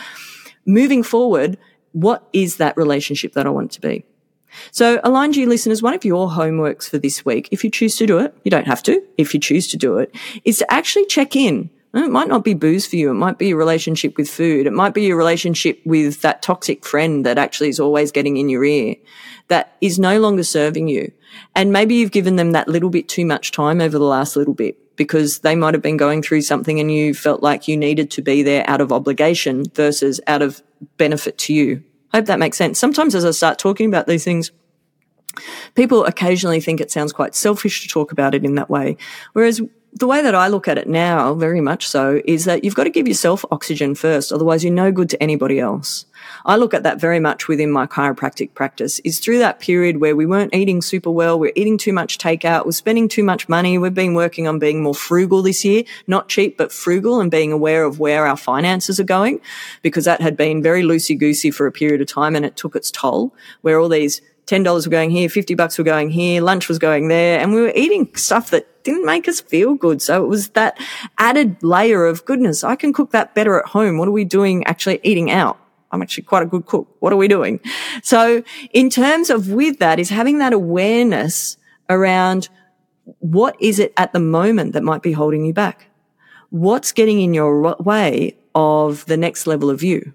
moving 0.66 1.04
forward 1.04 1.56
what 1.96 2.28
is 2.34 2.58
that 2.58 2.76
relationship 2.76 3.34
that 3.34 3.48
I 3.48 3.50
want 3.50 3.72
to 3.72 3.82
be? 3.82 4.04
So, 4.72 5.00
Aligned 5.04 5.36
You 5.36 5.48
listeners, 5.48 5.82
one 5.82 5.94
of 5.94 6.06
your 6.06 6.30
homeworks 6.30 6.90
for 6.90 6.98
this 6.98 7.26
week, 7.26 7.50
if 7.52 7.64
you 7.64 7.72
choose 7.72 7.96
to 7.98 8.06
do 8.06 8.20
it, 8.20 8.36
you 8.44 8.52
don't 8.52 8.68
have 8.68 8.84
to, 8.84 9.02
if 9.18 9.34
you 9.34 9.40
choose 9.40 9.68
to 9.70 9.78
do 9.78 9.98
it, 9.98 10.14
is 10.44 10.58
to 10.58 10.72
actually 10.72 11.06
check 11.06 11.36
in. 11.36 11.70
It 11.94 12.12
might 12.12 12.28
not 12.28 12.44
be 12.44 12.54
booze 12.54 12.86
for 12.86 12.98
you. 12.98 13.10
It 13.12 13.16
might 13.16 13.38
be 13.38 13.48
your 13.48 13.58
relationship 13.58 14.18
with 14.18 14.30
food. 14.30 14.68
It 14.68 14.74
might 14.74 14.94
be 14.94 15.04
your 15.04 15.16
relationship 15.16 15.80
with 15.86 16.22
that 16.22 16.42
toxic 16.42 16.86
friend 16.86 17.26
that 17.26 17.38
actually 17.38 17.70
is 17.70 17.80
always 17.80 18.12
getting 18.12 18.36
in 18.36 18.50
your 18.50 18.66
ear 18.66 18.96
that 19.48 19.78
is 19.80 19.98
no 19.98 20.20
longer 20.20 20.44
serving 20.44 20.90
you. 20.90 21.12
And 21.56 21.72
maybe 21.72 21.96
you've 21.96 22.12
given 22.12 22.36
them 22.36 22.52
that 22.52 22.68
little 22.68 22.90
bit 22.90 23.08
too 23.08 23.26
much 23.26 23.52
time 23.52 23.80
over 23.80 23.98
the 23.98 24.04
last 24.04 24.36
little 24.36 24.54
bit 24.54 24.78
because 24.96 25.40
they 25.40 25.56
might 25.56 25.74
have 25.74 25.84
been 25.84 25.98
going 25.98 26.22
through 26.22 26.42
something 26.42 26.80
and 26.80 26.92
you 26.92 27.14
felt 27.14 27.44
like 27.44 27.68
you 27.68 27.78
needed 27.78 28.12
to 28.12 28.22
be 28.22 28.44
there 28.44 28.70
out 28.70 28.82
of 28.82 28.92
obligation 28.92 29.66
versus 29.74 30.20
out 30.28 30.42
of 30.42 30.62
benefit 30.98 31.38
to 31.40 31.54
you. 31.54 31.84
I 32.14 32.18
hope 32.18 32.28
that 32.28 32.40
makes 32.40 32.58
sense. 32.58 32.80
Sometimes 32.80 33.16
as 33.16 33.26
I 33.26 33.32
start 33.32 33.60
talking 33.60 33.88
about 33.88 34.08
these 34.08 34.24
things, 34.24 34.52
people 35.76 36.06
occasionally 36.06 36.62
think 36.62 36.80
it 36.80 36.92
sounds 36.92 37.12
quite 37.12 37.36
selfish 37.36 37.82
to 37.82 37.88
talk 37.88 38.12
about 38.12 38.34
it 38.34 38.46
in 38.46 38.56
that 38.56 38.70
way. 38.70 38.98
Whereas 39.34 39.62
the 39.94 40.08
way 40.08 40.22
that 40.22 40.36
I 40.36 40.50
look 40.50 40.68
at 40.68 40.78
it 40.78 40.88
now, 40.88 41.34
very 41.34 41.62
much 41.62 41.88
so, 41.88 42.22
is 42.26 42.46
that 42.46 42.64
you've 42.64 42.76
got 42.76 42.84
to 42.84 42.90
give 42.90 43.08
yourself 43.08 43.46
oxygen 43.52 43.96
first. 43.96 44.32
Otherwise, 44.32 44.64
you're 44.64 44.74
no 44.74 44.92
good 44.92 45.10
to 45.10 45.24
anybody 45.24 45.60
else. 45.60 46.06
I 46.48 46.58
look 46.58 46.76
at 46.76 46.84
that 46.84 47.02
very 47.02 47.20
much 47.20 47.48
within 47.48 47.72
my 47.72 47.88
chiropractic 47.88 48.54
practice 48.54 49.00
is 49.00 49.20
through 49.20 49.40
that 49.40 49.60
period 49.60 50.00
where 50.00 50.16
we 50.16 50.28
weren't 50.28 50.54
eating 50.54 50.84
super 50.84 51.10
well. 51.10 51.40
We're 51.40 51.52
eating 51.56 51.80
too 51.80 51.92
much 51.92 52.20
takeout. 52.20 52.66
We're 52.66 52.72
spending 52.74 53.08
too 53.08 53.24
much 53.24 53.50
money. 53.50 53.80
We've 53.80 53.96
been 53.96 54.14
working 54.14 54.48
on 54.48 54.60
being 54.60 54.84
more 54.84 54.94
frugal 54.94 55.42
this 55.42 55.66
year, 55.66 55.84
not 56.06 56.30
cheap, 56.30 56.56
but 56.56 56.72
frugal 56.72 57.20
and 57.20 57.32
being 57.32 57.52
aware 57.52 57.84
of 57.84 58.00
where 58.00 58.28
our 58.28 58.38
finances 58.38 59.00
are 59.00 59.06
going 59.06 59.42
because 59.82 60.06
that 60.06 60.22
had 60.22 60.38
been 60.38 60.62
very 60.62 60.84
loosey 60.84 61.18
goosey 61.18 61.50
for 61.50 61.66
a 61.66 61.72
period 61.72 62.00
of 62.00 62.08
time 62.08 62.36
and 62.36 62.46
it 62.46 62.56
took 62.56 62.76
its 62.76 62.92
toll 62.92 63.34
where 63.62 63.80
all 63.80 63.90
these 63.90 64.22
$10 64.46 64.86
were 64.86 64.92
going 64.92 65.10
here, 65.10 65.28
50 65.28 65.56
bucks 65.56 65.80
were 65.80 65.84
going 65.84 66.12
here, 66.12 66.44
lunch 66.44 66.70
was 66.70 66.78
going 66.78 67.08
there, 67.08 67.40
and 67.40 67.56
we 67.56 67.62
were 67.62 67.74
eating 67.76 68.14
stuff 68.16 68.52
that 68.52 68.84
didn't 68.84 69.04
make 69.04 69.28
us 69.28 69.42
feel 69.42 69.74
good. 69.74 70.00
So 70.00 70.24
it 70.24 70.28
was 70.28 70.50
that 70.50 70.78
added 71.18 71.64
layer 71.64 72.06
of 72.06 72.24
goodness. 72.26 72.64
I 72.64 72.76
can 72.76 72.94
cook 72.94 73.10
that 73.12 73.34
better 73.34 73.58
at 73.58 73.66
home. 73.70 73.98
What 73.98 74.08
are 74.08 74.12
we 74.12 74.24
doing 74.26 74.64
actually 74.68 75.00
eating 75.02 75.32
out? 75.32 75.58
I'm 75.96 76.02
actually 76.02 76.24
quite 76.24 76.44
a 76.44 76.46
good 76.46 76.66
cook. 76.68 76.96
What 77.00 77.12
are 77.12 77.18
we 77.18 77.28
doing? 77.28 77.60
So 78.04 78.44
in 78.72 78.90
terms 78.90 79.30
of 79.30 79.50
with 79.50 79.80
that 79.80 80.00
is 80.00 80.10
having 80.10 80.38
that 80.40 80.54
awareness 80.54 81.58
around 81.90 82.50
what 83.20 83.56
is 83.60 83.80
it 83.80 83.94
at 83.98 84.14
the 84.14 84.20
moment 84.20 84.74
that 84.74 84.84
might 84.84 85.02
be 85.02 85.14
holding 85.14 85.46
you 85.46 85.54
back? 85.54 85.90
what's 86.56 86.94
getting 86.94 87.22
in 87.22 87.34
your 87.34 87.76
way 87.80 88.38
of 88.54 89.06
the 89.08 89.18
next 89.18 89.46
level 89.46 89.70
of 89.70 89.84
you? 89.84 90.14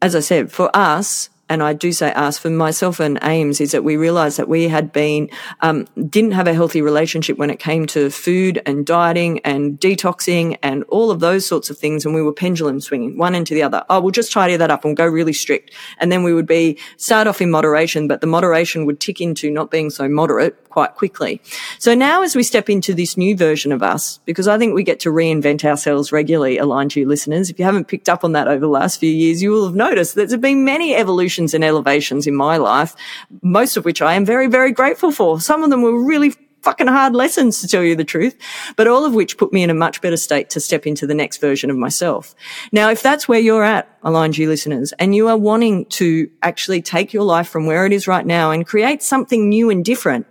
As 0.00 0.14
I 0.14 0.20
said, 0.20 0.52
for 0.52 0.70
us, 0.74 1.28
and 1.48 1.62
I 1.62 1.72
do 1.72 1.92
say 1.92 2.12
us 2.12 2.38
for 2.38 2.50
myself 2.50 3.00
and 3.00 3.18
Ames 3.22 3.60
is 3.60 3.72
that 3.72 3.84
we 3.84 3.96
realized 3.96 4.38
that 4.38 4.48
we 4.48 4.68
had 4.68 4.92
been, 4.92 5.30
um, 5.60 5.86
didn't 6.08 6.32
have 6.32 6.46
a 6.46 6.54
healthy 6.54 6.82
relationship 6.82 7.38
when 7.38 7.50
it 7.50 7.58
came 7.58 7.86
to 7.88 8.10
food 8.10 8.60
and 8.66 8.84
dieting 8.84 9.40
and 9.40 9.80
detoxing 9.80 10.58
and 10.62 10.84
all 10.84 11.10
of 11.10 11.20
those 11.20 11.46
sorts 11.46 11.70
of 11.70 11.78
things. 11.78 12.04
And 12.04 12.14
we 12.14 12.22
were 12.22 12.32
pendulum 12.32 12.80
swinging 12.80 13.16
one 13.16 13.34
into 13.34 13.54
the 13.54 13.62
other. 13.62 13.84
Oh, 13.88 14.00
we'll 14.00 14.10
just 14.10 14.32
tidy 14.32 14.56
that 14.56 14.70
up 14.70 14.84
and 14.84 14.96
go 14.96 15.06
really 15.06 15.32
strict. 15.32 15.72
And 15.98 16.12
then 16.12 16.22
we 16.22 16.34
would 16.34 16.46
be 16.46 16.78
start 16.96 17.26
off 17.26 17.40
in 17.40 17.50
moderation, 17.50 18.08
but 18.08 18.20
the 18.20 18.26
moderation 18.26 18.84
would 18.86 19.00
tick 19.00 19.20
into 19.20 19.50
not 19.50 19.70
being 19.70 19.90
so 19.90 20.08
moderate 20.08 20.68
quite 20.68 20.94
quickly. 20.94 21.40
So 21.78 21.94
now 21.94 22.22
as 22.22 22.36
we 22.36 22.42
step 22.42 22.68
into 22.68 22.94
this 22.94 23.16
new 23.16 23.36
version 23.36 23.72
of 23.72 23.82
us, 23.82 24.20
because 24.26 24.46
I 24.46 24.58
think 24.58 24.74
we 24.74 24.84
get 24.84 25.00
to 25.00 25.10
reinvent 25.10 25.64
ourselves 25.64 26.12
regularly, 26.12 26.58
aligned 26.58 26.92
to 26.92 27.00
you 27.00 27.08
listeners. 27.08 27.50
If 27.50 27.58
you 27.58 27.64
haven't 27.64 27.88
picked 27.88 28.08
up 28.08 28.22
on 28.22 28.32
that 28.32 28.48
over 28.48 28.60
the 28.60 28.68
last 28.68 29.00
few 29.00 29.10
years, 29.10 29.42
you 29.42 29.50
will 29.50 29.66
have 29.66 29.74
noticed 29.74 30.14
that 30.14 30.28
there's 30.28 30.40
been 30.40 30.64
many 30.64 30.94
evolutions 30.94 31.37
evolutions 31.38 31.54
and 31.54 31.64
elevations 31.64 32.26
in 32.26 32.34
my 32.34 32.56
life, 32.56 32.94
most 33.42 33.76
of 33.76 33.84
which 33.84 34.02
I 34.02 34.14
am 34.14 34.24
very, 34.24 34.48
very 34.48 34.72
grateful 34.72 35.12
for. 35.12 35.40
Some 35.40 35.62
of 35.62 35.70
them 35.70 35.82
were 35.82 36.04
really 36.04 36.34
fucking 36.62 36.88
hard 36.88 37.14
lessons 37.14 37.60
to 37.60 37.68
tell 37.68 37.84
you 37.84 37.94
the 37.94 38.04
truth, 38.04 38.36
but 38.76 38.88
all 38.88 39.04
of 39.04 39.14
which 39.14 39.38
put 39.38 39.52
me 39.52 39.62
in 39.62 39.70
a 39.70 39.74
much 39.74 40.00
better 40.00 40.16
state 40.16 40.50
to 40.50 40.60
step 40.60 40.86
into 40.86 41.06
the 41.06 41.14
next 41.14 41.40
version 41.40 41.70
of 41.70 41.76
myself. 41.76 42.34
Now, 42.72 42.90
if 42.90 43.00
that's 43.02 43.28
where 43.28 43.38
you're 43.38 43.62
at, 43.62 43.86
aligned 44.02 44.36
you 44.36 44.48
listeners, 44.48 44.92
and 44.98 45.14
you 45.14 45.28
are 45.28 45.38
wanting 45.38 45.86
to 46.00 46.28
actually 46.42 46.82
take 46.82 47.12
your 47.12 47.24
life 47.24 47.48
from 47.48 47.66
where 47.66 47.86
it 47.86 47.92
is 47.92 48.08
right 48.08 48.26
now 48.26 48.50
and 48.50 48.66
create 48.66 49.02
something 49.02 49.48
new 49.48 49.70
and 49.70 49.84
different, 49.84 50.26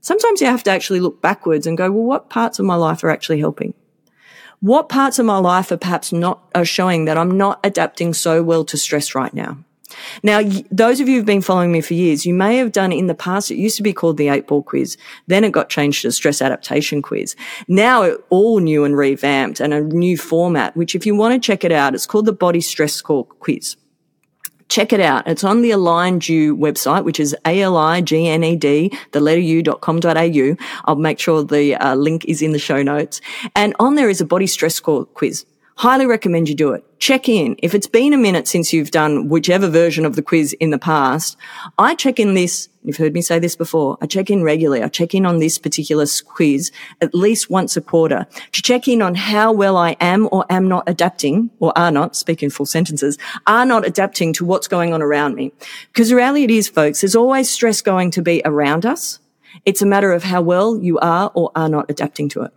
sometimes 0.00 0.40
you 0.40 0.46
have 0.46 0.64
to 0.64 0.70
actually 0.70 1.00
look 1.00 1.20
backwards 1.20 1.66
and 1.66 1.76
go, 1.76 1.92
well, 1.92 2.04
what 2.04 2.30
parts 2.30 2.58
of 2.58 2.64
my 2.64 2.76
life 2.76 3.04
are 3.04 3.10
actually 3.10 3.40
helping? 3.40 3.74
What 4.60 4.88
parts 4.88 5.18
of 5.18 5.26
my 5.26 5.38
life 5.38 5.70
are 5.70 5.76
perhaps 5.76 6.10
not, 6.10 6.40
are 6.54 6.64
showing 6.64 7.04
that 7.04 7.18
I'm 7.18 7.36
not 7.36 7.60
adapting 7.62 8.14
so 8.14 8.42
well 8.42 8.64
to 8.64 8.78
stress 8.78 9.14
right 9.14 9.34
now? 9.34 9.58
Now, 10.22 10.42
those 10.70 11.00
of 11.00 11.08
you 11.08 11.16
who've 11.16 11.26
been 11.26 11.42
following 11.42 11.70
me 11.70 11.80
for 11.80 11.94
years, 11.94 12.24
you 12.24 12.34
may 12.34 12.56
have 12.56 12.72
done 12.72 12.92
in 12.92 13.06
the 13.06 13.14
past, 13.14 13.50
it 13.50 13.56
used 13.56 13.76
to 13.76 13.82
be 13.82 13.92
called 13.92 14.16
the 14.16 14.28
eight 14.28 14.46
ball 14.46 14.62
quiz. 14.62 14.96
Then 15.26 15.44
it 15.44 15.52
got 15.52 15.68
changed 15.68 16.02
to 16.02 16.12
stress 16.12 16.40
adaptation 16.40 17.02
quiz. 17.02 17.36
Now 17.68 18.02
it 18.02 18.24
all 18.30 18.60
new 18.60 18.84
and 18.84 18.96
revamped 18.96 19.60
and 19.60 19.74
a 19.74 19.80
new 19.80 20.16
format, 20.16 20.76
which 20.76 20.94
if 20.94 21.06
you 21.06 21.14
want 21.14 21.34
to 21.34 21.46
check 21.46 21.64
it 21.64 21.72
out, 21.72 21.94
it's 21.94 22.06
called 22.06 22.26
the 22.26 22.32
body 22.32 22.60
stress 22.60 22.94
score 22.94 23.24
quiz. 23.24 23.76
Check 24.68 24.92
it 24.92 25.00
out. 25.00 25.28
It's 25.28 25.44
on 25.44 25.60
the 25.60 25.72
Aligned 25.72 26.28
You 26.28 26.56
website, 26.56 27.04
which 27.04 27.20
is 27.20 27.36
A-L-I-G-N-E-D, 27.44 28.98
the 29.12 29.20
letter 29.20 29.40
u.com.au. 29.40 30.56
I'll 30.86 30.96
make 30.96 31.18
sure 31.18 31.44
the 31.44 31.76
uh, 31.76 31.94
link 31.94 32.24
is 32.24 32.40
in 32.40 32.52
the 32.52 32.58
show 32.58 32.82
notes. 32.82 33.20
And 33.54 33.76
on 33.78 33.94
there 33.94 34.08
is 34.08 34.22
a 34.22 34.24
body 34.24 34.46
stress 34.46 34.74
score 34.74 35.04
quiz. 35.04 35.44
Highly 35.76 36.06
recommend 36.06 36.48
you 36.48 36.54
do 36.54 36.72
it. 36.72 36.84
Check 37.00 37.28
in. 37.28 37.56
If 37.58 37.74
it's 37.74 37.88
been 37.88 38.12
a 38.12 38.16
minute 38.16 38.46
since 38.46 38.72
you've 38.72 38.92
done 38.92 39.28
whichever 39.28 39.68
version 39.68 40.06
of 40.06 40.14
the 40.14 40.22
quiz 40.22 40.52
in 40.54 40.70
the 40.70 40.78
past, 40.78 41.36
I 41.78 41.96
check 41.96 42.20
in 42.20 42.34
this. 42.34 42.68
You've 42.84 42.96
heard 42.96 43.12
me 43.12 43.22
say 43.22 43.40
this 43.40 43.56
before. 43.56 43.98
I 44.00 44.06
check 44.06 44.30
in 44.30 44.44
regularly. 44.44 44.84
I 44.84 44.88
check 44.88 45.14
in 45.16 45.26
on 45.26 45.40
this 45.40 45.58
particular 45.58 46.06
quiz 46.26 46.70
at 47.00 47.12
least 47.12 47.50
once 47.50 47.76
a 47.76 47.80
quarter 47.80 48.26
to 48.52 48.62
check 48.62 48.86
in 48.86 49.02
on 49.02 49.16
how 49.16 49.52
well 49.52 49.76
I 49.76 49.96
am 50.00 50.28
or 50.30 50.46
am 50.48 50.68
not 50.68 50.84
adapting 50.86 51.50
or 51.58 51.76
are 51.76 51.90
not, 51.90 52.14
speaking 52.14 52.50
full 52.50 52.66
sentences, 52.66 53.18
are 53.48 53.66
not 53.66 53.84
adapting 53.84 54.32
to 54.34 54.44
what's 54.44 54.68
going 54.68 54.92
on 54.92 55.02
around 55.02 55.34
me. 55.34 55.52
Because 55.92 56.08
the 56.08 56.16
reality 56.16 56.56
is, 56.56 56.68
folks, 56.68 57.00
there's 57.00 57.16
always 57.16 57.50
stress 57.50 57.82
going 57.82 58.12
to 58.12 58.22
be 58.22 58.42
around 58.44 58.86
us. 58.86 59.18
It's 59.64 59.82
a 59.82 59.86
matter 59.86 60.12
of 60.12 60.22
how 60.22 60.40
well 60.40 60.78
you 60.78 60.98
are 61.00 61.32
or 61.34 61.50
are 61.56 61.68
not 61.68 61.90
adapting 61.90 62.28
to 62.30 62.42
it. 62.42 62.52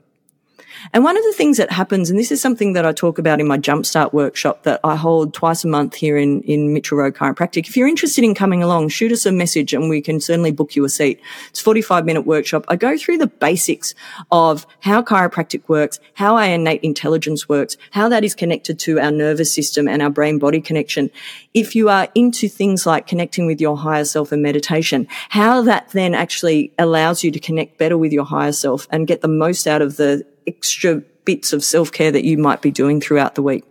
And 0.94 1.04
one 1.04 1.18
of 1.18 1.24
the 1.24 1.34
things 1.34 1.58
that 1.58 1.72
happens, 1.72 2.10
and 2.10 2.20
this 2.20 2.32
is 2.32 2.42
something 2.42 2.74
that 2.74 2.86
I 2.86 2.92
talk 2.92 3.18
about 3.18 3.40
in 3.40 3.48
my 3.48 3.58
Jumpstart 3.58 4.14
workshop 4.14 4.64
that 4.64 4.80
I 4.84 4.96
hold 4.96 5.34
twice 5.34 5.64
a 5.64 5.68
month 5.68 5.96
here 5.96 6.18
in, 6.18 6.42
in 6.44 6.74
Mitchell 6.74 6.98
Road 6.98 7.16
Chiropractic. 7.16 7.68
If 7.68 7.78
you're 7.78 7.88
interested 7.88 8.24
in 8.24 8.36
coming 8.36 8.64
along, 8.64 8.90
shoot 8.90 9.12
us 9.12 9.26
a 9.26 9.32
message 9.32 9.74
and 9.74 9.90
we 9.90 10.02
can 10.02 10.20
certainly 10.20 10.52
book 10.52 10.76
you 10.76 10.86
a 10.86 10.90
seat. 10.90 11.20
It's 11.50 11.62
a 11.62 11.64
45 11.64 12.06
minute 12.06 12.22
workshop. 12.22 12.66
I 12.68 12.76
go 12.76 12.98
through 12.98 13.18
the 13.18 13.28
basics 13.28 13.94
of 14.32 14.66
how 14.82 15.02
chiropractic 15.02 15.68
works, 15.68 16.00
how 16.14 16.36
our 16.36 16.46
innate 16.46 16.84
intelligence 16.84 17.50
works, 17.50 17.78
how 17.92 18.10
that 18.10 18.24
is 18.24 18.36
connected 18.36 18.80
to 18.80 19.00
our 19.00 19.12
nervous 19.12 19.54
system 19.54 19.88
and 19.88 20.02
our 20.02 20.10
brain 20.10 20.40
body 20.40 20.62
connection. 20.62 21.10
If 21.54 21.76
you 21.76 21.90
are 21.90 22.08
into 22.16 22.48
things 22.48 22.86
like 22.86 23.08
connecting 23.08 23.46
with 23.46 23.60
your 23.60 23.78
higher 23.78 24.06
self 24.06 24.32
and 24.32 24.42
meditation, 24.42 25.08
how 25.30 25.62
that 25.64 25.90
then 25.90 26.14
actually 26.14 26.72
allows 26.78 27.24
you 27.24 27.32
to 27.32 27.40
connect 27.40 27.78
better 27.78 27.98
with 27.98 28.12
your 28.12 28.26
higher 28.26 28.52
self 28.52 28.88
and 28.92 29.08
get 29.08 29.22
the 29.22 29.28
most 29.28 29.68
out 29.68 29.82
of 29.82 29.98
the 29.98 30.26
extra 30.48 31.04
bits 31.26 31.54
of 31.54 31.64
self 31.64 31.92
care 31.92 32.12
that 32.12 32.24
you 32.24 32.38
might 32.38 32.62
be 32.62 32.72
doing 32.72 33.02
throughout 33.02 33.36
the 33.36 33.44
week. 33.44 33.64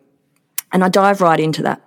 And 0.73 0.85
I 0.85 0.89
dive 0.89 1.21
right 1.21 1.41
into 1.41 1.63
that. 1.63 1.81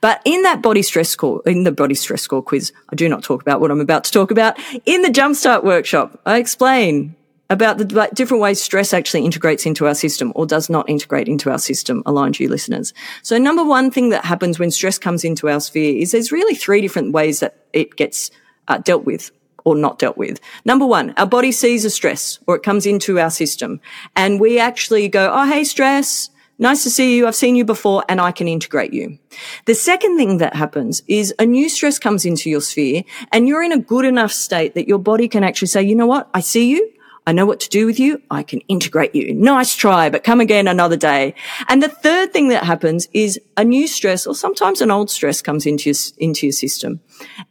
But 0.00 0.22
in 0.24 0.42
that 0.42 0.62
body 0.62 0.82
stress 0.82 1.08
score, 1.08 1.42
in 1.44 1.64
the 1.64 1.72
body 1.72 1.94
stress 1.94 2.22
score 2.22 2.42
quiz, 2.42 2.72
I 2.90 2.96
do 2.96 3.08
not 3.08 3.22
talk 3.22 3.42
about 3.42 3.60
what 3.60 3.70
I'm 3.70 3.80
about 3.80 4.04
to 4.04 4.12
talk 4.12 4.30
about. 4.30 4.58
In 4.86 5.02
the 5.02 5.08
Jumpstart 5.08 5.64
workshop, 5.64 6.20
I 6.24 6.38
explain 6.38 7.16
about 7.50 7.78
the 7.78 8.08
different 8.14 8.40
ways 8.40 8.62
stress 8.62 8.94
actually 8.94 9.24
integrates 9.24 9.66
into 9.66 9.86
our 9.86 9.94
system 9.94 10.32
or 10.36 10.46
does 10.46 10.70
not 10.70 10.88
integrate 10.88 11.26
into 11.26 11.50
our 11.50 11.58
system, 11.58 12.02
aligned 12.06 12.38
you 12.38 12.48
listeners. 12.48 12.94
So 13.22 13.38
number 13.38 13.64
one 13.64 13.90
thing 13.90 14.10
that 14.10 14.24
happens 14.24 14.58
when 14.58 14.70
stress 14.70 14.98
comes 14.98 15.24
into 15.24 15.48
our 15.48 15.60
sphere 15.60 16.00
is 16.00 16.12
there's 16.12 16.30
really 16.30 16.54
three 16.54 16.80
different 16.80 17.12
ways 17.12 17.40
that 17.40 17.66
it 17.72 17.96
gets 17.96 18.30
uh, 18.68 18.78
dealt 18.78 19.04
with 19.04 19.32
or 19.64 19.76
not 19.76 19.98
dealt 19.98 20.16
with. 20.16 20.40
Number 20.64 20.86
one, 20.86 21.14
our 21.16 21.26
body 21.26 21.52
sees 21.52 21.84
a 21.84 21.90
stress 21.90 22.38
or 22.46 22.56
it 22.56 22.62
comes 22.62 22.86
into 22.86 23.18
our 23.18 23.30
system 23.30 23.80
and 24.16 24.40
we 24.40 24.58
actually 24.58 25.08
go, 25.08 25.30
Oh, 25.32 25.46
hey, 25.46 25.64
stress. 25.64 26.30
Nice 26.58 26.82
to 26.82 26.90
see 26.90 27.16
you. 27.16 27.26
I've 27.26 27.34
seen 27.34 27.56
you 27.56 27.64
before 27.64 28.04
and 28.06 28.20
I 28.20 28.32
can 28.32 28.46
integrate 28.46 28.92
you. 28.92 29.18
The 29.64 29.74
second 29.74 30.18
thing 30.18 30.38
that 30.38 30.54
happens 30.54 31.02
is 31.08 31.34
a 31.38 31.46
new 31.46 31.70
stress 31.70 31.98
comes 31.98 32.26
into 32.26 32.50
your 32.50 32.60
sphere 32.60 33.02
and 33.32 33.48
you're 33.48 33.62
in 33.62 33.72
a 33.72 33.78
good 33.78 34.04
enough 34.04 34.30
state 34.30 34.74
that 34.74 34.86
your 34.86 34.98
body 34.98 35.26
can 35.26 35.42
actually 35.42 35.68
say, 35.68 35.82
you 35.82 35.96
know 35.96 36.06
what? 36.06 36.28
I 36.34 36.40
see 36.40 36.70
you. 36.70 36.92
I 37.30 37.32
know 37.32 37.46
what 37.46 37.60
to 37.60 37.68
do 37.68 37.86
with 37.86 38.00
you. 38.00 38.20
I 38.28 38.42
can 38.42 38.58
integrate 38.62 39.14
you. 39.14 39.32
Nice 39.32 39.76
try, 39.76 40.10
but 40.10 40.24
come 40.24 40.40
again 40.40 40.66
another 40.66 40.96
day. 40.96 41.36
And 41.68 41.80
the 41.80 41.88
third 41.88 42.32
thing 42.32 42.48
that 42.48 42.64
happens 42.64 43.06
is 43.12 43.38
a 43.56 43.62
new 43.62 43.86
stress 43.86 44.26
or 44.26 44.34
sometimes 44.34 44.80
an 44.80 44.90
old 44.90 45.10
stress 45.10 45.40
comes 45.40 45.64
into 45.64 45.90
your, 45.90 45.96
into 46.18 46.46
your 46.46 46.52
system 46.52 46.98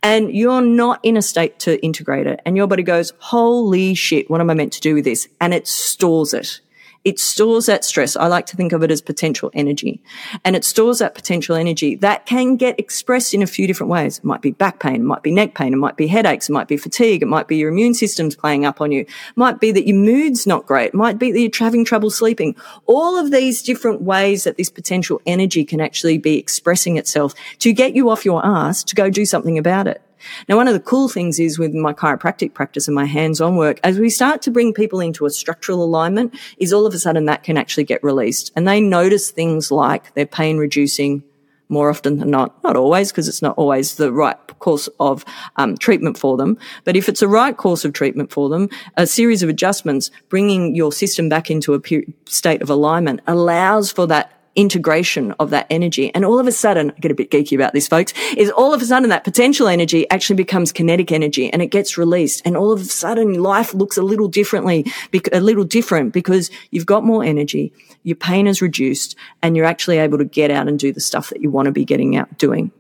and 0.03 0.35
you're 0.35 0.59
not 0.59 0.99
in 1.01 1.15
a 1.15 1.21
state 1.21 1.59
to 1.59 1.81
integrate 1.81 2.27
it. 2.27 2.41
And 2.45 2.57
your 2.57 2.67
body 2.67 2.83
goes, 2.83 3.13
holy 3.19 3.93
shit, 3.93 4.29
what 4.29 4.41
am 4.41 4.49
I 4.49 4.53
meant 4.53 4.73
to 4.73 4.81
do 4.81 4.95
with 4.95 5.05
this? 5.05 5.29
And 5.39 5.53
it 5.53 5.65
stores 5.65 6.33
it. 6.33 6.59
It 7.05 7.19
stores 7.19 7.67
that 7.67 7.85
stress. 7.85 8.17
I 8.17 8.27
like 8.27 8.45
to 8.47 8.57
think 8.57 8.73
of 8.73 8.83
it 8.83 8.91
as 8.91 9.01
potential 9.01 9.49
energy. 9.53 10.01
And 10.43 10.55
it 10.55 10.65
stores 10.65 10.99
that 10.99 11.15
potential 11.15 11.55
energy 11.55 11.95
that 11.97 12.25
can 12.25 12.57
get 12.57 12.79
expressed 12.79 13.33
in 13.33 13.41
a 13.41 13.47
few 13.47 13.67
different 13.67 13.89
ways. 13.89 14.17
It 14.17 14.25
might 14.25 14.41
be 14.41 14.51
back 14.51 14.79
pain. 14.79 14.95
It 14.95 15.03
might 15.03 15.23
be 15.23 15.31
neck 15.31 15.55
pain. 15.55 15.73
It 15.73 15.77
might 15.77 15.95
be 15.95 16.07
headaches. 16.07 16.49
It 16.49 16.53
might 16.53 16.67
be 16.67 16.77
fatigue. 16.77 17.21
It 17.21 17.27
might 17.27 17.47
be 17.47 17.57
your 17.57 17.69
immune 17.69 17.93
system's 17.93 18.35
playing 18.35 18.65
up 18.65 18.81
on 18.81 18.91
you. 18.91 19.01
It 19.01 19.09
might 19.37 19.59
be 19.59 19.71
that 19.71 19.87
your 19.87 19.97
mood's 19.97 20.45
not 20.45 20.65
great. 20.65 20.87
It 20.87 20.93
might 20.93 21.17
be 21.17 21.31
that 21.31 21.39
you're 21.39 21.51
having 21.57 21.85
trouble 21.85 22.09
sleeping. 22.09 22.55
All 22.85 23.17
of 23.17 23.31
these 23.31 23.63
different 23.63 24.01
ways 24.01 24.43
that 24.43 24.57
this 24.57 24.69
potential 24.69 25.21
energy 25.25 25.63
can 25.63 25.79
actually 25.79 26.17
be 26.17 26.37
expressing 26.37 26.97
itself 26.97 27.33
to 27.59 27.71
get 27.71 27.95
you 27.95 28.09
off 28.09 28.25
your 28.25 28.45
ass 28.45 28.83
to 28.83 28.95
go 28.95 29.09
do 29.09 29.25
something 29.25 29.57
about 29.57 29.87
it. 29.87 30.01
Now, 30.47 30.55
one 30.55 30.67
of 30.67 30.73
the 30.73 30.79
cool 30.79 31.09
things 31.09 31.39
is 31.39 31.59
with 31.59 31.73
my 31.73 31.93
chiropractic 31.93 32.53
practice 32.53 32.87
and 32.87 32.95
my 32.95 33.05
hands-on 33.05 33.55
work, 33.55 33.79
as 33.83 33.99
we 33.99 34.09
start 34.09 34.41
to 34.43 34.51
bring 34.51 34.73
people 34.73 34.99
into 34.99 35.25
a 35.25 35.29
structural 35.29 35.83
alignment, 35.83 36.37
is 36.57 36.73
all 36.73 36.85
of 36.85 36.93
a 36.93 36.99
sudden 36.99 37.25
that 37.25 37.43
can 37.43 37.57
actually 37.57 37.83
get 37.83 38.03
released. 38.03 38.51
And 38.55 38.67
they 38.67 38.81
notice 38.81 39.31
things 39.31 39.71
like 39.71 40.13
their 40.13 40.25
pain 40.25 40.57
reducing 40.57 41.23
more 41.69 41.89
often 41.89 42.17
than 42.17 42.31
not, 42.31 42.61
not 42.63 42.75
always, 42.75 43.11
because 43.11 43.27
it's 43.27 43.43
not 43.43 43.55
always 43.55 43.95
the 43.95 44.11
right 44.11 44.35
course 44.57 44.89
of 44.99 45.23
um, 45.55 45.77
treatment 45.77 46.17
for 46.17 46.35
them. 46.35 46.57
But 46.83 46.95
if 46.95 47.07
it's 47.07 47.21
a 47.21 47.27
right 47.27 47.55
course 47.55 47.85
of 47.85 47.93
treatment 47.93 48.31
for 48.31 48.49
them, 48.49 48.69
a 48.97 49.05
series 49.05 49.43
of 49.43 49.49
adjustments, 49.49 50.09
bringing 50.29 50.75
your 50.75 50.91
system 50.91 51.29
back 51.29 51.51
into 51.51 51.75
a 51.75 51.81
state 52.25 52.63
of 52.63 52.69
alignment 52.71 53.21
allows 53.27 53.91
for 53.91 54.07
that 54.07 54.38
integration 54.59 55.31
of 55.39 55.51
that 55.51 55.65
energy. 55.69 56.13
And 56.13 56.25
all 56.25 56.37
of 56.37 56.45
a 56.45 56.51
sudden, 56.51 56.91
I 56.91 56.99
get 56.99 57.11
a 57.11 57.15
bit 57.15 57.31
geeky 57.31 57.55
about 57.55 57.71
this, 57.71 57.87
folks, 57.87 58.13
is 58.35 58.51
all 58.51 58.73
of 58.73 58.81
a 58.81 58.85
sudden 58.85 59.09
that 59.09 59.23
potential 59.23 59.69
energy 59.69 60.09
actually 60.09 60.35
becomes 60.35 60.73
kinetic 60.73 61.13
energy 61.13 61.51
and 61.51 61.61
it 61.61 61.67
gets 61.67 61.97
released. 61.97 62.41
And 62.43 62.57
all 62.57 62.73
of 62.73 62.81
a 62.81 62.83
sudden 62.83 63.41
life 63.41 63.73
looks 63.73 63.97
a 63.97 64.01
little 64.01 64.27
differently, 64.27 64.85
a 65.31 65.39
little 65.39 65.63
different 65.63 66.11
because 66.11 66.51
you've 66.71 66.85
got 66.85 67.05
more 67.05 67.23
energy, 67.23 67.71
your 68.03 68.17
pain 68.17 68.47
is 68.47 68.61
reduced 68.61 69.15
and 69.41 69.55
you're 69.55 69.65
actually 69.65 69.97
able 69.97 70.17
to 70.17 70.25
get 70.25 70.51
out 70.51 70.67
and 70.67 70.77
do 70.77 70.91
the 70.91 70.99
stuff 70.99 71.29
that 71.29 71.41
you 71.41 71.49
want 71.49 71.67
to 71.67 71.71
be 71.71 71.85
getting 71.85 72.17
out 72.17 72.37
doing. 72.37 72.71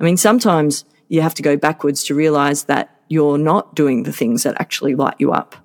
I 0.00 0.04
mean, 0.04 0.16
sometimes 0.16 0.86
you 1.08 1.20
have 1.20 1.34
to 1.34 1.42
go 1.42 1.58
backwards 1.58 2.04
to 2.04 2.14
realize 2.14 2.64
that 2.64 2.98
you're 3.08 3.36
not 3.36 3.74
doing 3.74 4.04
the 4.04 4.12
things 4.12 4.44
that 4.44 4.58
actually 4.58 4.94
light 4.94 5.16
you 5.18 5.32
up. 5.32 5.56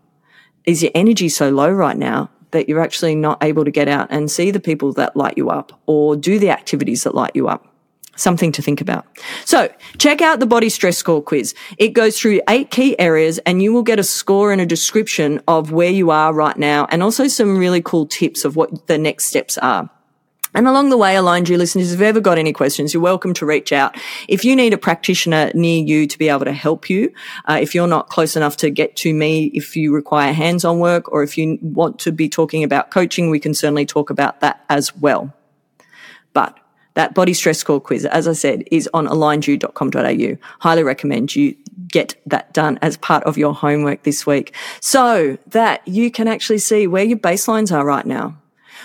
Is 0.65 0.83
your 0.83 0.91
energy 0.93 1.29
so 1.29 1.49
low 1.49 1.69
right 1.69 1.95
now 1.95 2.29
that 2.51 2.67
you're 2.69 2.81
actually 2.81 3.15
not 3.15 3.43
able 3.43 3.65
to 3.65 3.71
get 3.71 3.87
out 3.87 4.07
and 4.09 4.29
see 4.31 4.51
the 4.51 4.59
people 4.59 4.93
that 4.93 5.15
light 5.15 5.35
you 5.37 5.49
up 5.49 5.79
or 5.85 6.15
do 6.15 6.39
the 6.39 6.49
activities 6.49 7.03
that 7.03 7.15
light 7.15 7.31
you 7.33 7.47
up. 7.47 7.73
something 8.17 8.51
to 8.51 8.61
think 8.61 8.81
about. 8.81 9.05
So 9.45 9.71
check 9.97 10.21
out 10.21 10.39
the 10.39 10.45
body 10.45 10.69
stress 10.69 10.97
score 10.97 11.21
quiz. 11.21 11.53
It 11.77 11.89
goes 11.89 12.19
through 12.19 12.41
eight 12.49 12.71
key 12.71 12.99
areas 12.99 13.37
and 13.45 13.61
you 13.61 13.71
will 13.71 13.83
get 13.83 13.99
a 13.99 14.03
score 14.03 14.51
and 14.51 14.59
a 14.59 14.65
description 14.65 15.41
of 15.47 15.71
where 15.71 15.91
you 15.91 16.09
are 16.09 16.33
right 16.33 16.57
now 16.57 16.87
and 16.89 17.03
also 17.03 17.27
some 17.27 17.57
really 17.57 17.81
cool 17.81 18.05
tips 18.05 18.43
of 18.43 18.55
what 18.55 18.87
the 18.87 18.97
next 18.97 19.25
steps 19.25 19.57
are. 19.59 19.89
And 20.57 20.67
along 20.67 20.89
the 20.89 20.97
way, 20.97 21.15
aligned 21.15 21.49
you 21.49 21.55
listeners, 21.55 21.91
if 21.91 21.99
you've 21.99 22.07
ever 22.07 22.19
got 22.19 22.39
any 22.39 22.51
questions, 22.51 22.91
you're 22.91 23.03
welcome 23.03 23.31
to 23.35 23.45
reach 23.45 23.71
out. 23.71 23.95
If 24.27 24.43
you 24.43 24.55
need 24.55 24.73
a 24.73 24.77
practitioner 24.79 25.51
near 25.53 25.83
you 25.83 26.07
to 26.07 26.17
be 26.17 26.29
able 26.29 26.45
to 26.45 26.51
help 26.51 26.89
you, 26.89 27.13
uh, 27.45 27.59
if 27.61 27.75
you're 27.75 27.85
not 27.85 28.09
close 28.09 28.35
enough 28.35 28.57
to 28.57 28.71
get 28.71 28.95
to 28.95 29.13
me, 29.13 29.51
if 29.53 29.75
you 29.75 29.93
require 29.93 30.33
hands-on 30.33 30.79
work, 30.79 31.11
or 31.11 31.21
if 31.21 31.37
you 31.37 31.59
want 31.61 31.99
to 31.99 32.11
be 32.11 32.27
talking 32.27 32.63
about 32.63 32.89
coaching, 32.89 33.29
we 33.29 33.39
can 33.39 33.53
certainly 33.53 33.85
talk 33.85 34.09
about 34.09 34.39
that 34.39 34.65
as 34.67 34.95
well. 34.95 35.31
But 36.33 36.57
that 36.95 37.13
body 37.13 37.35
stress 37.35 37.59
score 37.59 37.79
quiz, 37.79 38.05
as 38.05 38.27
I 38.27 38.33
said, 38.33 38.63
is 38.71 38.89
on 38.95 39.05
alignedu.com.au. 39.05 40.37
Highly 40.59 40.81
recommend 40.83 41.35
you 41.35 41.55
get 41.87 42.15
that 42.25 42.51
done 42.55 42.79
as 42.81 42.97
part 42.97 43.23
of 43.25 43.37
your 43.37 43.53
homework 43.53 44.01
this 44.01 44.25
week 44.25 44.55
so 44.81 45.37
that 45.45 45.87
you 45.87 46.09
can 46.09 46.27
actually 46.27 46.57
see 46.57 46.87
where 46.87 47.03
your 47.03 47.19
baselines 47.19 47.71
are 47.71 47.85
right 47.85 48.07
now. 48.07 48.37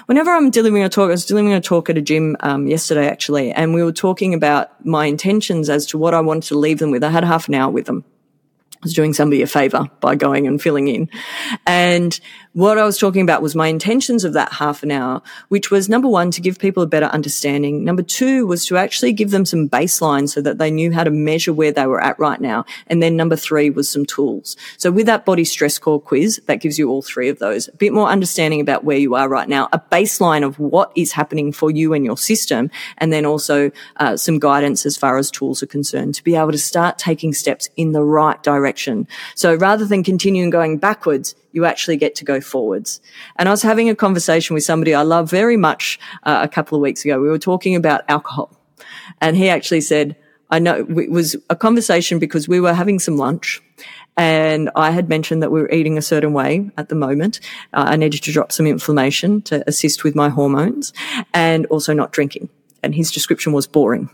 Whenever 0.06 0.30
I'm 0.30 0.50
delivering 0.50 0.82
a 0.82 0.88
talk, 0.88 1.08
I 1.08 1.12
was 1.12 1.26
delivering 1.26 1.54
a 1.54 1.60
talk 1.60 1.90
at 1.90 1.98
a 1.98 2.02
gym 2.02 2.36
um, 2.40 2.66
yesterday 2.66 3.08
actually, 3.08 3.52
and 3.52 3.74
we 3.74 3.82
were 3.82 3.92
talking 3.92 4.34
about 4.34 4.84
my 4.84 5.06
intentions 5.06 5.68
as 5.68 5.86
to 5.86 5.98
what 5.98 6.14
I 6.14 6.20
wanted 6.20 6.44
to 6.44 6.58
leave 6.58 6.78
them 6.78 6.90
with. 6.90 7.04
I 7.04 7.10
had 7.10 7.24
half 7.24 7.48
an 7.48 7.54
hour 7.54 7.70
with 7.70 7.86
them. 7.86 8.04
I 8.74 8.86
was 8.86 8.94
doing 8.94 9.12
somebody 9.12 9.42
a 9.42 9.46
favor 9.46 9.88
by 10.00 10.16
going 10.16 10.48
and 10.48 10.60
filling 10.60 10.88
in. 10.88 11.08
And 11.66 12.18
what 12.52 12.76
I 12.76 12.84
was 12.84 12.98
talking 12.98 13.22
about 13.22 13.40
was 13.40 13.54
my 13.54 13.68
intentions 13.68 14.24
of 14.24 14.34
that 14.34 14.52
half 14.52 14.82
an 14.82 14.90
hour, 14.90 15.22
which 15.48 15.70
was 15.70 15.88
number 15.88 16.08
one, 16.08 16.30
to 16.32 16.40
give 16.40 16.58
people 16.58 16.82
a 16.82 16.86
better 16.86 17.06
understanding. 17.06 17.82
Number 17.82 18.02
two 18.02 18.46
was 18.46 18.66
to 18.66 18.76
actually 18.76 19.12
give 19.12 19.30
them 19.30 19.46
some 19.46 19.68
baseline 19.68 20.28
so 20.28 20.42
that 20.42 20.58
they 20.58 20.70
knew 20.70 20.92
how 20.92 21.04
to 21.04 21.10
measure 21.10 21.52
where 21.52 21.72
they 21.72 21.86
were 21.86 22.02
at 22.02 22.18
right 22.18 22.40
now. 22.40 22.64
And 22.88 23.02
then 23.02 23.16
number 23.16 23.36
three 23.36 23.70
was 23.70 23.88
some 23.88 24.04
tools. 24.04 24.56
So 24.76 24.90
with 24.90 25.06
that 25.06 25.24
body 25.24 25.44
stress 25.44 25.74
score 25.74 26.00
quiz, 26.00 26.42
that 26.46 26.60
gives 26.60 26.78
you 26.78 26.90
all 26.90 27.00
three 27.00 27.28
of 27.28 27.38
those, 27.38 27.68
a 27.68 27.76
bit 27.76 27.92
more 27.92 28.08
understanding 28.08 28.60
about 28.60 28.84
where 28.84 28.98
you 28.98 29.14
are 29.14 29.28
right 29.28 29.48
now, 29.48 29.68
a 29.72 29.80
baseline 29.80 30.44
of 30.44 30.58
what 30.58 30.92
is 30.94 31.12
happening 31.12 31.52
for 31.52 31.70
you 31.70 31.94
and 31.94 32.04
your 32.04 32.18
system, 32.18 32.70
and 32.98 33.12
then 33.12 33.24
also 33.24 33.70
uh, 33.96 34.16
some 34.16 34.38
guidance 34.38 34.84
as 34.84 34.96
far 34.96 35.16
as 35.16 35.30
tools 35.30 35.62
are 35.62 35.66
concerned 35.66 36.14
to 36.14 36.24
be 36.24 36.36
able 36.36 36.52
to 36.52 36.58
start 36.58 36.98
taking 36.98 37.32
steps 37.32 37.70
in 37.76 37.92
the 37.92 38.02
right 38.02 38.42
direction. 38.42 39.08
So 39.34 39.54
rather 39.54 39.86
than 39.86 40.04
continuing 40.04 40.50
going 40.50 40.76
backwards, 40.76 41.34
you 41.52 41.64
actually 41.64 41.96
get 41.96 42.14
to 42.16 42.24
go 42.24 42.40
forwards. 42.40 43.00
And 43.36 43.48
I 43.48 43.52
was 43.52 43.62
having 43.62 43.88
a 43.88 43.94
conversation 43.94 44.54
with 44.54 44.64
somebody 44.64 44.94
I 44.94 45.02
love 45.02 45.30
very 45.30 45.56
much 45.56 45.98
uh, 46.24 46.40
a 46.42 46.48
couple 46.48 46.76
of 46.76 46.82
weeks 46.82 47.04
ago. 47.04 47.20
We 47.20 47.28
were 47.28 47.38
talking 47.38 47.76
about 47.76 48.02
alcohol 48.08 48.50
and 49.20 49.36
he 49.36 49.48
actually 49.48 49.82
said, 49.82 50.16
I 50.50 50.58
know 50.58 50.86
it 50.98 51.10
was 51.10 51.36
a 51.48 51.56
conversation 51.56 52.18
because 52.18 52.46
we 52.48 52.60
were 52.60 52.74
having 52.74 52.98
some 52.98 53.16
lunch 53.16 53.62
and 54.16 54.70
I 54.76 54.90
had 54.90 55.08
mentioned 55.08 55.42
that 55.42 55.50
we 55.50 55.60
were 55.60 55.70
eating 55.70 55.96
a 55.96 56.02
certain 56.02 56.34
way 56.34 56.70
at 56.76 56.90
the 56.90 56.94
moment. 56.94 57.40
Uh, 57.72 57.84
I 57.88 57.96
needed 57.96 58.22
to 58.24 58.32
drop 58.32 58.52
some 58.52 58.66
inflammation 58.66 59.40
to 59.42 59.64
assist 59.66 60.04
with 60.04 60.14
my 60.14 60.28
hormones 60.28 60.92
and 61.32 61.64
also 61.66 61.94
not 61.94 62.12
drinking. 62.12 62.50
And 62.82 62.94
his 62.94 63.10
description 63.10 63.52
was 63.52 63.66
boring 63.66 64.10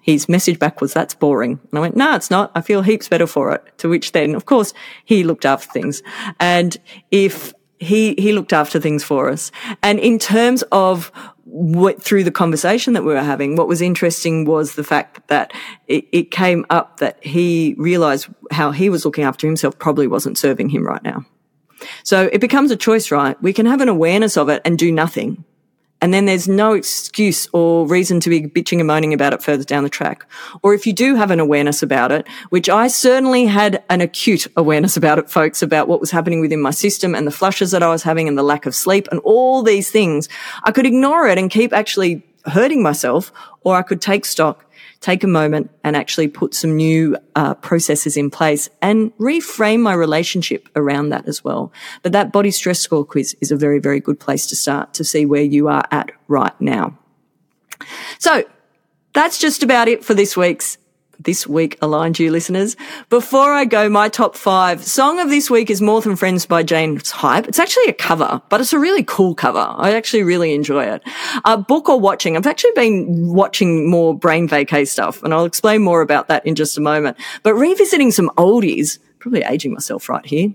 his 0.00 0.28
message 0.28 0.58
back 0.58 0.80
was, 0.80 0.92
that's 0.92 1.14
boring. 1.14 1.60
And 1.70 1.78
I 1.78 1.80
went, 1.80 1.96
no, 1.96 2.14
it's 2.14 2.30
not. 2.30 2.50
I 2.54 2.60
feel 2.60 2.82
heaps 2.82 3.08
better 3.08 3.26
for 3.26 3.52
it. 3.52 3.62
To 3.78 3.88
which 3.88 4.12
then, 4.12 4.34
of 4.34 4.46
course, 4.46 4.72
he 5.04 5.24
looked 5.24 5.44
after 5.44 5.70
things. 5.70 6.02
And 6.38 6.76
if 7.10 7.52
he, 7.78 8.14
he 8.18 8.32
looked 8.32 8.52
after 8.52 8.78
things 8.78 9.04
for 9.04 9.28
us. 9.28 9.50
And 9.82 9.98
in 9.98 10.18
terms 10.18 10.62
of 10.70 11.10
what, 11.44 12.02
through 12.02 12.24
the 12.24 12.30
conversation 12.30 12.92
that 12.92 13.02
we 13.02 13.12
were 13.12 13.22
having, 13.22 13.56
what 13.56 13.68
was 13.68 13.82
interesting 13.82 14.44
was 14.44 14.74
the 14.74 14.84
fact 14.84 15.26
that 15.28 15.52
it, 15.88 16.06
it 16.12 16.30
came 16.30 16.64
up 16.70 16.98
that 16.98 17.22
he 17.24 17.74
realized 17.78 18.28
how 18.50 18.70
he 18.70 18.90
was 18.90 19.04
looking 19.04 19.24
after 19.24 19.46
himself 19.46 19.78
probably 19.78 20.06
wasn't 20.06 20.38
serving 20.38 20.68
him 20.68 20.86
right 20.86 21.02
now. 21.02 21.24
So 22.04 22.28
it 22.32 22.40
becomes 22.40 22.70
a 22.70 22.76
choice, 22.76 23.10
right? 23.10 23.40
We 23.42 23.52
can 23.52 23.66
have 23.66 23.80
an 23.80 23.88
awareness 23.88 24.36
of 24.36 24.48
it 24.48 24.60
and 24.64 24.78
do 24.78 24.92
nothing 24.92 25.44
and 26.00 26.14
then 26.14 26.24
there's 26.24 26.48
no 26.48 26.72
excuse 26.72 27.48
or 27.52 27.86
reason 27.86 28.20
to 28.20 28.30
be 28.30 28.42
bitching 28.42 28.78
and 28.78 28.86
moaning 28.86 29.12
about 29.12 29.32
it 29.32 29.42
further 29.42 29.64
down 29.64 29.82
the 29.82 29.90
track. 29.90 30.26
Or 30.62 30.72
if 30.72 30.86
you 30.86 30.92
do 30.92 31.14
have 31.14 31.30
an 31.30 31.40
awareness 31.40 31.82
about 31.82 32.10
it, 32.10 32.26
which 32.48 32.68
I 32.68 32.88
certainly 32.88 33.46
had 33.46 33.82
an 33.90 34.00
acute 34.00 34.46
awareness 34.56 34.96
about 34.96 35.18
it, 35.18 35.30
folks, 35.30 35.62
about 35.62 35.88
what 35.88 36.00
was 36.00 36.10
happening 36.10 36.40
within 36.40 36.60
my 36.60 36.70
system 36.70 37.14
and 37.14 37.26
the 37.26 37.30
flushes 37.30 37.70
that 37.72 37.82
I 37.82 37.88
was 37.88 38.02
having 38.02 38.28
and 38.28 38.38
the 38.38 38.42
lack 38.42 38.66
of 38.66 38.74
sleep 38.74 39.08
and 39.10 39.20
all 39.20 39.62
these 39.62 39.90
things, 39.90 40.28
I 40.64 40.72
could 40.72 40.86
ignore 40.86 41.26
it 41.28 41.38
and 41.38 41.50
keep 41.50 41.72
actually 41.72 42.22
hurting 42.46 42.82
myself, 42.82 43.32
or 43.62 43.76
I 43.76 43.82
could 43.82 44.00
take 44.00 44.24
stock 44.24 44.64
take 45.00 45.24
a 45.24 45.26
moment 45.26 45.70
and 45.82 45.96
actually 45.96 46.28
put 46.28 46.54
some 46.54 46.76
new 46.76 47.16
uh, 47.34 47.54
processes 47.54 48.16
in 48.16 48.30
place 48.30 48.68
and 48.82 49.16
reframe 49.18 49.80
my 49.80 49.94
relationship 49.94 50.68
around 50.76 51.08
that 51.08 51.26
as 51.26 51.42
well. 51.42 51.72
But 52.02 52.12
that 52.12 52.32
body 52.32 52.50
stress 52.50 52.80
score 52.80 53.04
quiz 53.04 53.34
is 53.40 53.50
a 53.50 53.56
very, 53.56 53.78
very 53.78 54.00
good 54.00 54.20
place 54.20 54.46
to 54.48 54.56
start 54.56 54.92
to 54.94 55.04
see 55.04 55.24
where 55.24 55.42
you 55.42 55.68
are 55.68 55.84
at 55.90 56.12
right 56.28 56.58
now. 56.60 56.98
So 58.18 58.44
that's 59.14 59.38
just 59.38 59.62
about 59.62 59.88
it 59.88 60.04
for 60.04 60.12
this 60.12 60.36
week's 60.36 60.76
this 61.22 61.46
week 61.46 61.76
aligned 61.82 62.18
you 62.18 62.30
listeners. 62.30 62.76
Before 63.08 63.52
I 63.52 63.64
go, 63.64 63.88
my 63.88 64.08
top 64.08 64.34
five 64.34 64.82
song 64.82 65.20
of 65.20 65.28
this 65.28 65.50
week 65.50 65.70
is 65.70 65.82
More 65.82 66.00
Than 66.00 66.16
Friends 66.16 66.46
by 66.46 66.62
James 66.62 67.10
Hype. 67.10 67.46
It's 67.46 67.58
actually 67.58 67.86
a 67.88 67.92
cover, 67.92 68.40
but 68.48 68.60
it's 68.60 68.72
a 68.72 68.78
really 68.78 69.04
cool 69.04 69.34
cover. 69.34 69.64
I 69.76 69.92
actually 69.92 70.22
really 70.22 70.54
enjoy 70.54 70.84
it. 70.84 71.02
Uh, 71.44 71.58
book 71.58 71.88
or 71.88 72.00
watching. 72.00 72.36
I've 72.36 72.46
actually 72.46 72.72
been 72.72 73.28
watching 73.28 73.88
more 73.88 74.16
brain 74.16 74.48
vacay 74.48 74.88
stuff 74.88 75.22
and 75.22 75.34
I'll 75.34 75.44
explain 75.44 75.82
more 75.82 76.00
about 76.00 76.28
that 76.28 76.44
in 76.46 76.54
just 76.54 76.78
a 76.78 76.80
moment, 76.80 77.18
but 77.42 77.54
revisiting 77.54 78.10
some 78.10 78.30
oldies, 78.36 78.98
probably 79.18 79.42
aging 79.42 79.72
myself 79.72 80.08
right 80.08 80.24
here 80.24 80.48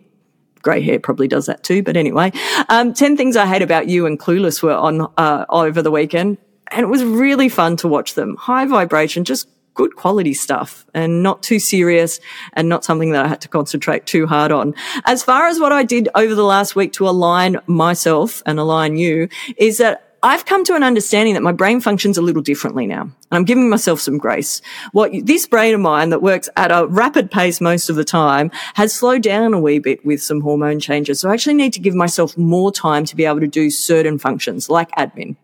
grey 0.62 0.82
hair 0.82 1.00
probably 1.00 1.28
does 1.28 1.46
that 1.46 1.64
too. 1.64 1.84
But 1.84 1.96
anyway, 1.96 2.32
um, 2.70 2.92
10 2.92 3.18
Things 3.18 3.38
I 3.38 3.46
Hate 3.46 3.62
About 3.62 3.88
You 3.88 4.08
and 4.08 4.20
Clueless 4.20 4.64
were 4.64 4.74
on 4.74 5.08
uh, 5.16 5.46
over 5.48 5.84
the 5.84 5.92
weekend. 5.92 6.40
And 6.72 6.82
it 6.82 6.88
was 6.88 7.04
really 7.04 7.50
fun 7.50 7.78
to 7.78 7.88
watch 7.88 8.16
them. 8.16 8.36
High 8.36 8.66
vibration, 8.66 9.24
just 9.24 9.48
good 9.76 9.96
quality 9.96 10.34
stuff 10.34 10.86
and 10.94 11.22
not 11.22 11.44
too 11.44 11.60
serious 11.60 12.20
and 12.54 12.68
not 12.68 12.84
something 12.84 13.12
that 13.12 13.26
I 13.26 13.28
had 13.28 13.42
to 13.42 13.48
concentrate 13.48 14.06
too 14.06 14.26
hard 14.26 14.52
on. 14.52 14.74
As 15.06 15.22
far 15.22 15.48
as 15.48 15.60
what 15.60 15.72
I 15.72 15.84
did 15.84 16.10
over 16.16 16.34
the 16.34 16.44
last 16.44 16.76
week 16.76 16.94
to 16.94 17.08
align 17.08 17.58
myself 17.68 18.42
and 18.46 18.58
align 18.58 18.98
you 18.98 19.30
is 19.58 19.78
that 19.78 20.02
I've 20.24 20.46
come 20.46 20.64
to 20.64 20.74
an 20.74 20.82
understanding 20.82 21.36
that 21.36 21.44
my 21.44 21.52
brain 21.52 21.80
functions 21.82 22.18
a 22.18 22.22
little 22.24 22.42
differently 22.42 22.88
now. 22.88 23.02
And 23.02 23.14
I'm 23.32 23.46
giving 23.46 23.70
myself 23.70 24.00
some 24.00 24.18
grace. 24.18 24.60
What 24.92 25.12
this 25.24 25.46
brain 25.46 25.76
of 25.76 25.82
mine 25.82 26.10
that 26.10 26.24
works 26.24 26.50
at 26.58 26.72
a 26.72 26.88
rapid 26.88 27.30
pace 27.30 27.62
most 27.62 27.92
of 27.92 27.96
the 27.96 28.04
time 28.04 28.50
has 28.74 28.92
slowed 28.92 29.22
down 29.22 29.54
a 29.54 29.60
wee 29.60 29.78
bit 29.78 30.04
with 30.04 30.24
some 30.24 30.42
hormone 30.42 30.80
changes. 30.80 31.20
So 31.20 31.30
I 31.30 31.34
actually 31.34 31.54
need 31.54 31.74
to 31.74 31.80
give 31.80 31.94
myself 31.94 32.36
more 32.40 32.72
time 32.72 33.06
to 33.06 33.16
be 33.16 33.26
able 33.26 33.42
to 33.42 33.48
do 33.48 33.70
certain 33.70 34.18
functions 34.18 34.68
like 34.68 34.90
admin 34.94 35.36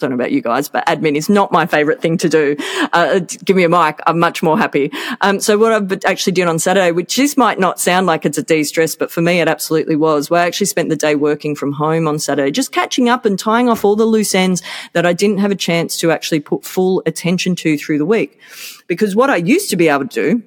don't 0.00 0.10
know 0.10 0.16
about 0.16 0.32
you 0.32 0.40
guys, 0.40 0.68
but 0.68 0.84
admin 0.86 1.14
is 1.14 1.28
not 1.28 1.52
my 1.52 1.66
favorite 1.66 2.00
thing 2.00 2.16
to 2.18 2.28
do. 2.28 2.56
Uh, 2.92 3.20
give 3.44 3.56
me 3.56 3.64
a 3.64 3.68
mic. 3.68 4.00
I'm 4.06 4.18
much 4.18 4.42
more 4.42 4.58
happy. 4.58 4.90
Um, 5.20 5.40
so 5.40 5.58
what 5.58 5.72
I've 5.72 6.04
actually 6.04 6.32
done 6.32 6.48
on 6.48 6.58
Saturday, 6.58 6.90
which 6.92 7.16
this 7.16 7.36
might 7.36 7.58
not 7.58 7.78
sound 7.78 8.06
like 8.06 8.24
it's 8.24 8.38
a 8.38 8.42
de-stress, 8.42 8.96
but 8.96 9.10
for 9.10 9.20
me, 9.20 9.40
it 9.40 9.48
absolutely 9.48 9.96
was. 9.96 10.30
Where 10.30 10.42
I 10.42 10.46
actually 10.46 10.66
spent 10.66 10.88
the 10.88 10.96
day 10.96 11.14
working 11.14 11.54
from 11.54 11.72
home 11.72 12.08
on 12.08 12.18
Saturday, 12.18 12.50
just 12.50 12.72
catching 12.72 13.08
up 13.08 13.24
and 13.24 13.38
tying 13.38 13.68
off 13.68 13.84
all 13.84 13.96
the 13.96 14.04
loose 14.04 14.34
ends 14.34 14.62
that 14.92 15.06
I 15.06 15.12
didn't 15.12 15.38
have 15.38 15.50
a 15.50 15.56
chance 15.56 15.96
to 15.98 16.10
actually 16.10 16.40
put 16.40 16.64
full 16.64 17.02
attention 17.06 17.54
to 17.56 17.76
through 17.76 17.98
the 17.98 18.06
week. 18.06 18.40
Because 18.86 19.14
what 19.14 19.30
I 19.30 19.36
used 19.36 19.70
to 19.70 19.76
be 19.76 19.88
able 19.88 20.08
to 20.08 20.22
do 20.22 20.42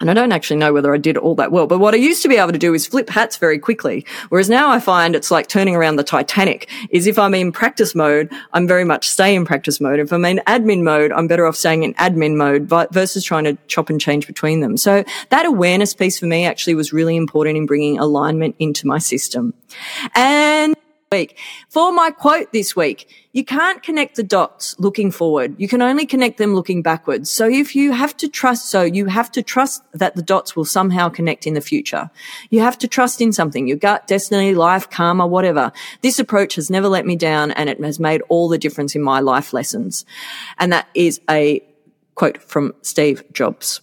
and 0.00 0.10
I 0.10 0.14
don't 0.14 0.32
actually 0.32 0.58
know 0.58 0.72
whether 0.72 0.94
I 0.94 0.98
did 0.98 1.16
all 1.16 1.34
that 1.36 1.50
well, 1.50 1.66
but 1.66 1.78
what 1.78 1.94
I 1.94 1.96
used 1.96 2.22
to 2.22 2.28
be 2.28 2.36
able 2.36 2.52
to 2.52 2.58
do 2.58 2.72
is 2.72 2.86
flip 2.86 3.08
hats 3.10 3.36
very 3.36 3.58
quickly. 3.58 4.06
Whereas 4.28 4.48
now 4.48 4.70
I 4.70 4.78
find 4.78 5.14
it's 5.14 5.30
like 5.30 5.48
turning 5.48 5.74
around 5.74 5.96
the 5.96 6.04
Titanic 6.04 6.70
is 6.90 7.06
if 7.06 7.18
I'm 7.18 7.34
in 7.34 7.50
practice 7.50 7.94
mode, 7.94 8.30
I'm 8.52 8.66
very 8.66 8.84
much 8.84 9.08
stay 9.08 9.34
in 9.34 9.44
practice 9.44 9.80
mode. 9.80 9.98
If 9.98 10.12
I'm 10.12 10.24
in 10.24 10.40
admin 10.46 10.82
mode, 10.82 11.10
I'm 11.12 11.26
better 11.26 11.46
off 11.46 11.56
staying 11.56 11.82
in 11.82 11.94
admin 11.94 12.36
mode 12.36 12.68
versus 12.92 13.24
trying 13.24 13.44
to 13.44 13.58
chop 13.66 13.90
and 13.90 14.00
change 14.00 14.26
between 14.26 14.60
them. 14.60 14.76
So 14.76 15.04
that 15.30 15.46
awareness 15.46 15.94
piece 15.94 16.18
for 16.18 16.26
me 16.26 16.46
actually 16.46 16.74
was 16.74 16.92
really 16.92 17.16
important 17.16 17.56
in 17.56 17.66
bringing 17.66 17.98
alignment 17.98 18.54
into 18.58 18.86
my 18.86 18.98
system. 18.98 19.52
And 20.14 20.76
week. 21.10 21.38
For 21.70 21.90
my 21.90 22.10
quote 22.10 22.52
this 22.52 22.76
week, 22.76 23.08
you 23.32 23.44
can't 23.44 23.82
connect 23.82 24.16
the 24.16 24.22
dots 24.22 24.78
looking 24.78 25.10
forward. 25.10 25.54
You 25.58 25.66
can 25.66 25.80
only 25.80 26.04
connect 26.04 26.36
them 26.36 26.54
looking 26.54 26.82
backwards. 26.82 27.30
So 27.30 27.48
if 27.48 27.74
you 27.74 27.92
have 27.92 28.14
to 28.18 28.28
trust, 28.28 28.70
so 28.70 28.82
you 28.82 29.06
have 29.06 29.30
to 29.32 29.42
trust 29.42 29.82
that 29.94 30.16
the 30.16 30.22
dots 30.22 30.54
will 30.54 30.66
somehow 30.66 31.08
connect 31.08 31.46
in 31.46 31.54
the 31.54 31.62
future. 31.62 32.10
You 32.50 32.60
have 32.60 32.76
to 32.78 32.88
trust 32.88 33.22
in 33.22 33.32
something, 33.32 33.66
your 33.66 33.78
gut, 33.78 34.06
destiny, 34.06 34.54
life, 34.54 34.90
karma, 34.90 35.26
whatever. 35.26 35.72
This 36.02 36.18
approach 36.18 36.56
has 36.56 36.68
never 36.68 36.88
let 36.88 37.06
me 37.06 37.16
down 37.16 37.52
and 37.52 37.70
it 37.70 37.80
has 37.80 37.98
made 37.98 38.20
all 38.28 38.48
the 38.48 38.58
difference 38.58 38.94
in 38.94 39.02
my 39.02 39.20
life 39.20 39.54
lessons. 39.54 40.04
And 40.58 40.72
that 40.72 40.88
is 40.94 41.20
a 41.30 41.62
quote 42.16 42.42
from 42.42 42.74
Steve 42.82 43.22
Jobs. 43.32 43.80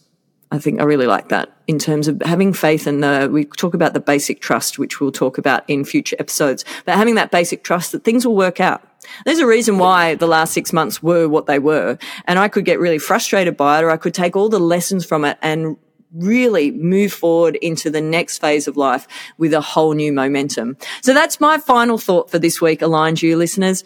I 0.51 0.60
think 0.60 0.79
I 0.79 0.84
really 0.84 1.08
like 1.08 1.29
that 1.29 1.51
in 1.67 1.79
terms 1.79 2.08
of 2.08 2.21
having 2.23 2.53
faith 2.53 2.86
and 2.86 3.03
the, 3.03 3.29
we 3.31 3.45
talk 3.45 3.73
about 3.73 3.93
the 3.93 3.99
basic 3.99 4.39
trust, 4.41 4.77
which 4.77 5.01
we'll 5.01 5.12
talk 5.12 5.38
about 5.38 5.67
in 5.67 5.84
future 5.84 6.15
episodes, 6.19 6.63
but 6.86 6.95
having 6.95 7.15
that 7.15 7.31
basic 7.31 7.63
trust 7.63 7.91
that 7.91 8.03
things 8.03 8.25
will 8.25 8.36
work 8.36 8.60
out. 8.60 8.88
There's 9.25 9.39
a 9.39 9.47
reason 9.47 9.77
why 9.77 10.15
the 10.15 10.27
last 10.27 10.53
six 10.53 10.71
months 10.71 11.01
were 11.01 11.27
what 11.27 11.47
they 11.47 11.60
were. 11.60 11.97
And 12.25 12.39
I 12.39 12.47
could 12.47 12.65
get 12.65 12.79
really 12.79 12.99
frustrated 12.99 13.58
by 13.58 13.79
it 13.79 13.84
or 13.84 13.89
I 13.89 13.97
could 13.97 14.13
take 14.13 14.36
all 14.36 14.49
the 14.49 14.60
lessons 14.60 15.05
from 15.05 15.25
it 15.25 15.38
and 15.41 15.77
really 16.13 16.71
move 16.71 17.12
forward 17.12 17.55
into 17.58 17.89
the 17.89 18.01
next 18.01 18.38
phase 18.39 18.67
of 18.67 18.77
life 18.77 19.08
with 19.38 19.53
a 19.53 19.62
whole 19.62 19.93
new 19.93 20.13
momentum. 20.13 20.77
So 21.01 21.13
that's 21.13 21.41
my 21.41 21.58
final 21.58 21.97
thought 21.97 22.31
for 22.31 22.39
this 22.39 22.62
week, 22.62 22.81
aligned 22.81 23.21
you 23.21 23.36
listeners. 23.36 23.84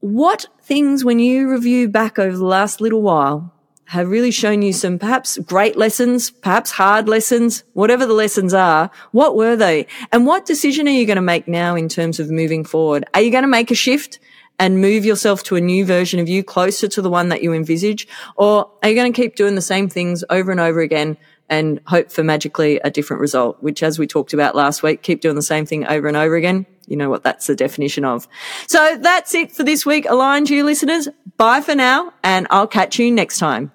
What 0.00 0.46
things, 0.62 1.04
when 1.04 1.18
you 1.18 1.50
review 1.50 1.88
back 1.88 2.18
over 2.18 2.36
the 2.36 2.44
last 2.44 2.80
little 2.80 3.02
while, 3.02 3.52
have 3.86 4.10
really 4.10 4.30
shown 4.30 4.62
you 4.62 4.72
some 4.72 4.98
perhaps 4.98 5.38
great 5.38 5.76
lessons, 5.76 6.30
perhaps 6.30 6.72
hard 6.72 7.08
lessons, 7.08 7.64
whatever 7.72 8.04
the 8.04 8.14
lessons 8.14 8.52
are. 8.52 8.90
What 9.12 9.36
were 9.36 9.56
they? 9.56 9.86
And 10.12 10.26
what 10.26 10.46
decision 10.46 10.88
are 10.88 10.92
you 10.92 11.06
going 11.06 11.16
to 11.16 11.22
make 11.22 11.46
now 11.46 11.76
in 11.76 11.88
terms 11.88 12.18
of 12.18 12.30
moving 12.30 12.64
forward? 12.64 13.04
Are 13.14 13.20
you 13.20 13.30
going 13.30 13.42
to 13.42 13.48
make 13.48 13.70
a 13.70 13.76
shift 13.76 14.18
and 14.58 14.80
move 14.80 15.04
yourself 15.04 15.42
to 15.44 15.56
a 15.56 15.60
new 15.60 15.84
version 15.84 16.18
of 16.18 16.28
you 16.28 16.42
closer 16.42 16.88
to 16.88 17.02
the 17.02 17.10
one 17.10 17.28
that 17.28 17.42
you 17.42 17.52
envisage? 17.52 18.08
Or 18.36 18.70
are 18.82 18.88
you 18.88 18.94
going 18.94 19.12
to 19.12 19.16
keep 19.20 19.36
doing 19.36 19.54
the 19.54 19.62
same 19.62 19.88
things 19.88 20.24
over 20.30 20.50
and 20.50 20.60
over 20.60 20.80
again 20.80 21.16
and 21.48 21.80
hope 21.86 22.10
for 22.10 22.24
magically 22.24 22.80
a 22.80 22.90
different 22.90 23.20
result, 23.20 23.62
which 23.62 23.82
as 23.82 23.98
we 23.98 24.06
talked 24.06 24.32
about 24.32 24.56
last 24.56 24.82
week, 24.82 25.02
keep 25.02 25.20
doing 25.20 25.36
the 25.36 25.42
same 25.42 25.64
thing 25.64 25.86
over 25.86 26.08
and 26.08 26.16
over 26.16 26.34
again. 26.34 26.66
You 26.88 26.96
know 26.96 27.10
what 27.10 27.22
that's 27.22 27.46
the 27.46 27.56
definition 27.56 28.04
of. 28.04 28.28
So 28.66 28.96
that's 29.00 29.34
it 29.34 29.52
for 29.52 29.62
this 29.62 29.84
week. 29.84 30.06
Aligned 30.08 30.50
you 30.50 30.64
listeners. 30.64 31.08
Bye 31.36 31.60
for 31.60 31.74
now 31.74 32.12
and 32.24 32.46
I'll 32.50 32.66
catch 32.66 32.98
you 32.98 33.12
next 33.12 33.38
time. 33.38 33.72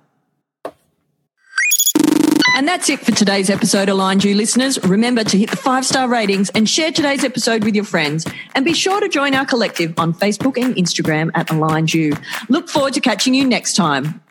And 2.61 2.67
that's 2.67 2.91
it 2.91 2.99
for 2.99 3.11
today's 3.11 3.49
episode, 3.49 3.89
Aligned 3.89 4.23
You 4.23 4.35
listeners. 4.35 4.77
Remember 4.83 5.23
to 5.23 5.35
hit 5.35 5.49
the 5.49 5.57
five 5.57 5.83
star 5.83 6.07
ratings 6.07 6.51
and 6.51 6.69
share 6.69 6.91
today's 6.91 7.23
episode 7.23 7.63
with 7.63 7.73
your 7.73 7.83
friends. 7.83 8.23
And 8.53 8.63
be 8.63 8.73
sure 8.75 8.99
to 8.99 9.09
join 9.09 9.33
our 9.33 9.47
collective 9.47 9.97
on 9.97 10.13
Facebook 10.13 10.63
and 10.63 10.75
Instagram 10.75 11.31
at 11.33 11.49
Aligned 11.49 11.91
You. 11.91 12.15
Look 12.49 12.69
forward 12.69 12.93
to 12.93 13.01
catching 13.01 13.33
you 13.33 13.47
next 13.47 13.75
time. 13.75 14.21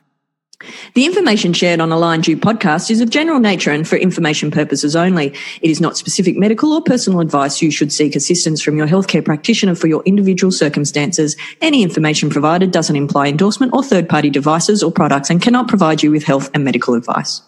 The 0.95 1.07
information 1.07 1.53
shared 1.53 1.81
on 1.81 1.91
Aligned 1.91 2.29
You 2.29 2.37
podcast 2.37 2.89
is 2.89 3.01
of 3.01 3.11
general 3.11 3.41
nature 3.41 3.73
and 3.73 3.89
for 3.89 3.97
information 3.97 4.53
purposes 4.53 4.95
only. 4.95 5.35
It 5.61 5.69
is 5.69 5.81
not 5.81 5.97
specific 5.97 6.37
medical 6.37 6.73
or 6.73 6.83
personal 6.83 7.19
advice. 7.19 7.61
You 7.61 7.73
should 7.73 7.93
seek 7.93 8.15
assistance 8.15 8.63
from 8.63 8.77
your 8.77 8.87
healthcare 8.87 9.25
practitioner 9.25 9.75
for 9.75 9.89
your 9.89 10.05
individual 10.05 10.53
circumstances. 10.53 11.37
Any 11.61 11.83
information 11.83 12.31
provided 12.31 12.71
doesn't 12.71 12.95
imply 12.95 13.27
endorsement 13.27 13.75
or 13.75 13.83
third 13.83 14.09
party 14.09 14.31
devices 14.31 14.85
or 14.85 14.93
products 14.93 15.31
and 15.31 15.43
cannot 15.43 15.67
provide 15.67 16.05
you 16.05 16.13
with 16.13 16.23
health 16.23 16.49
and 16.55 16.63
medical 16.63 16.95
advice. 16.95 17.43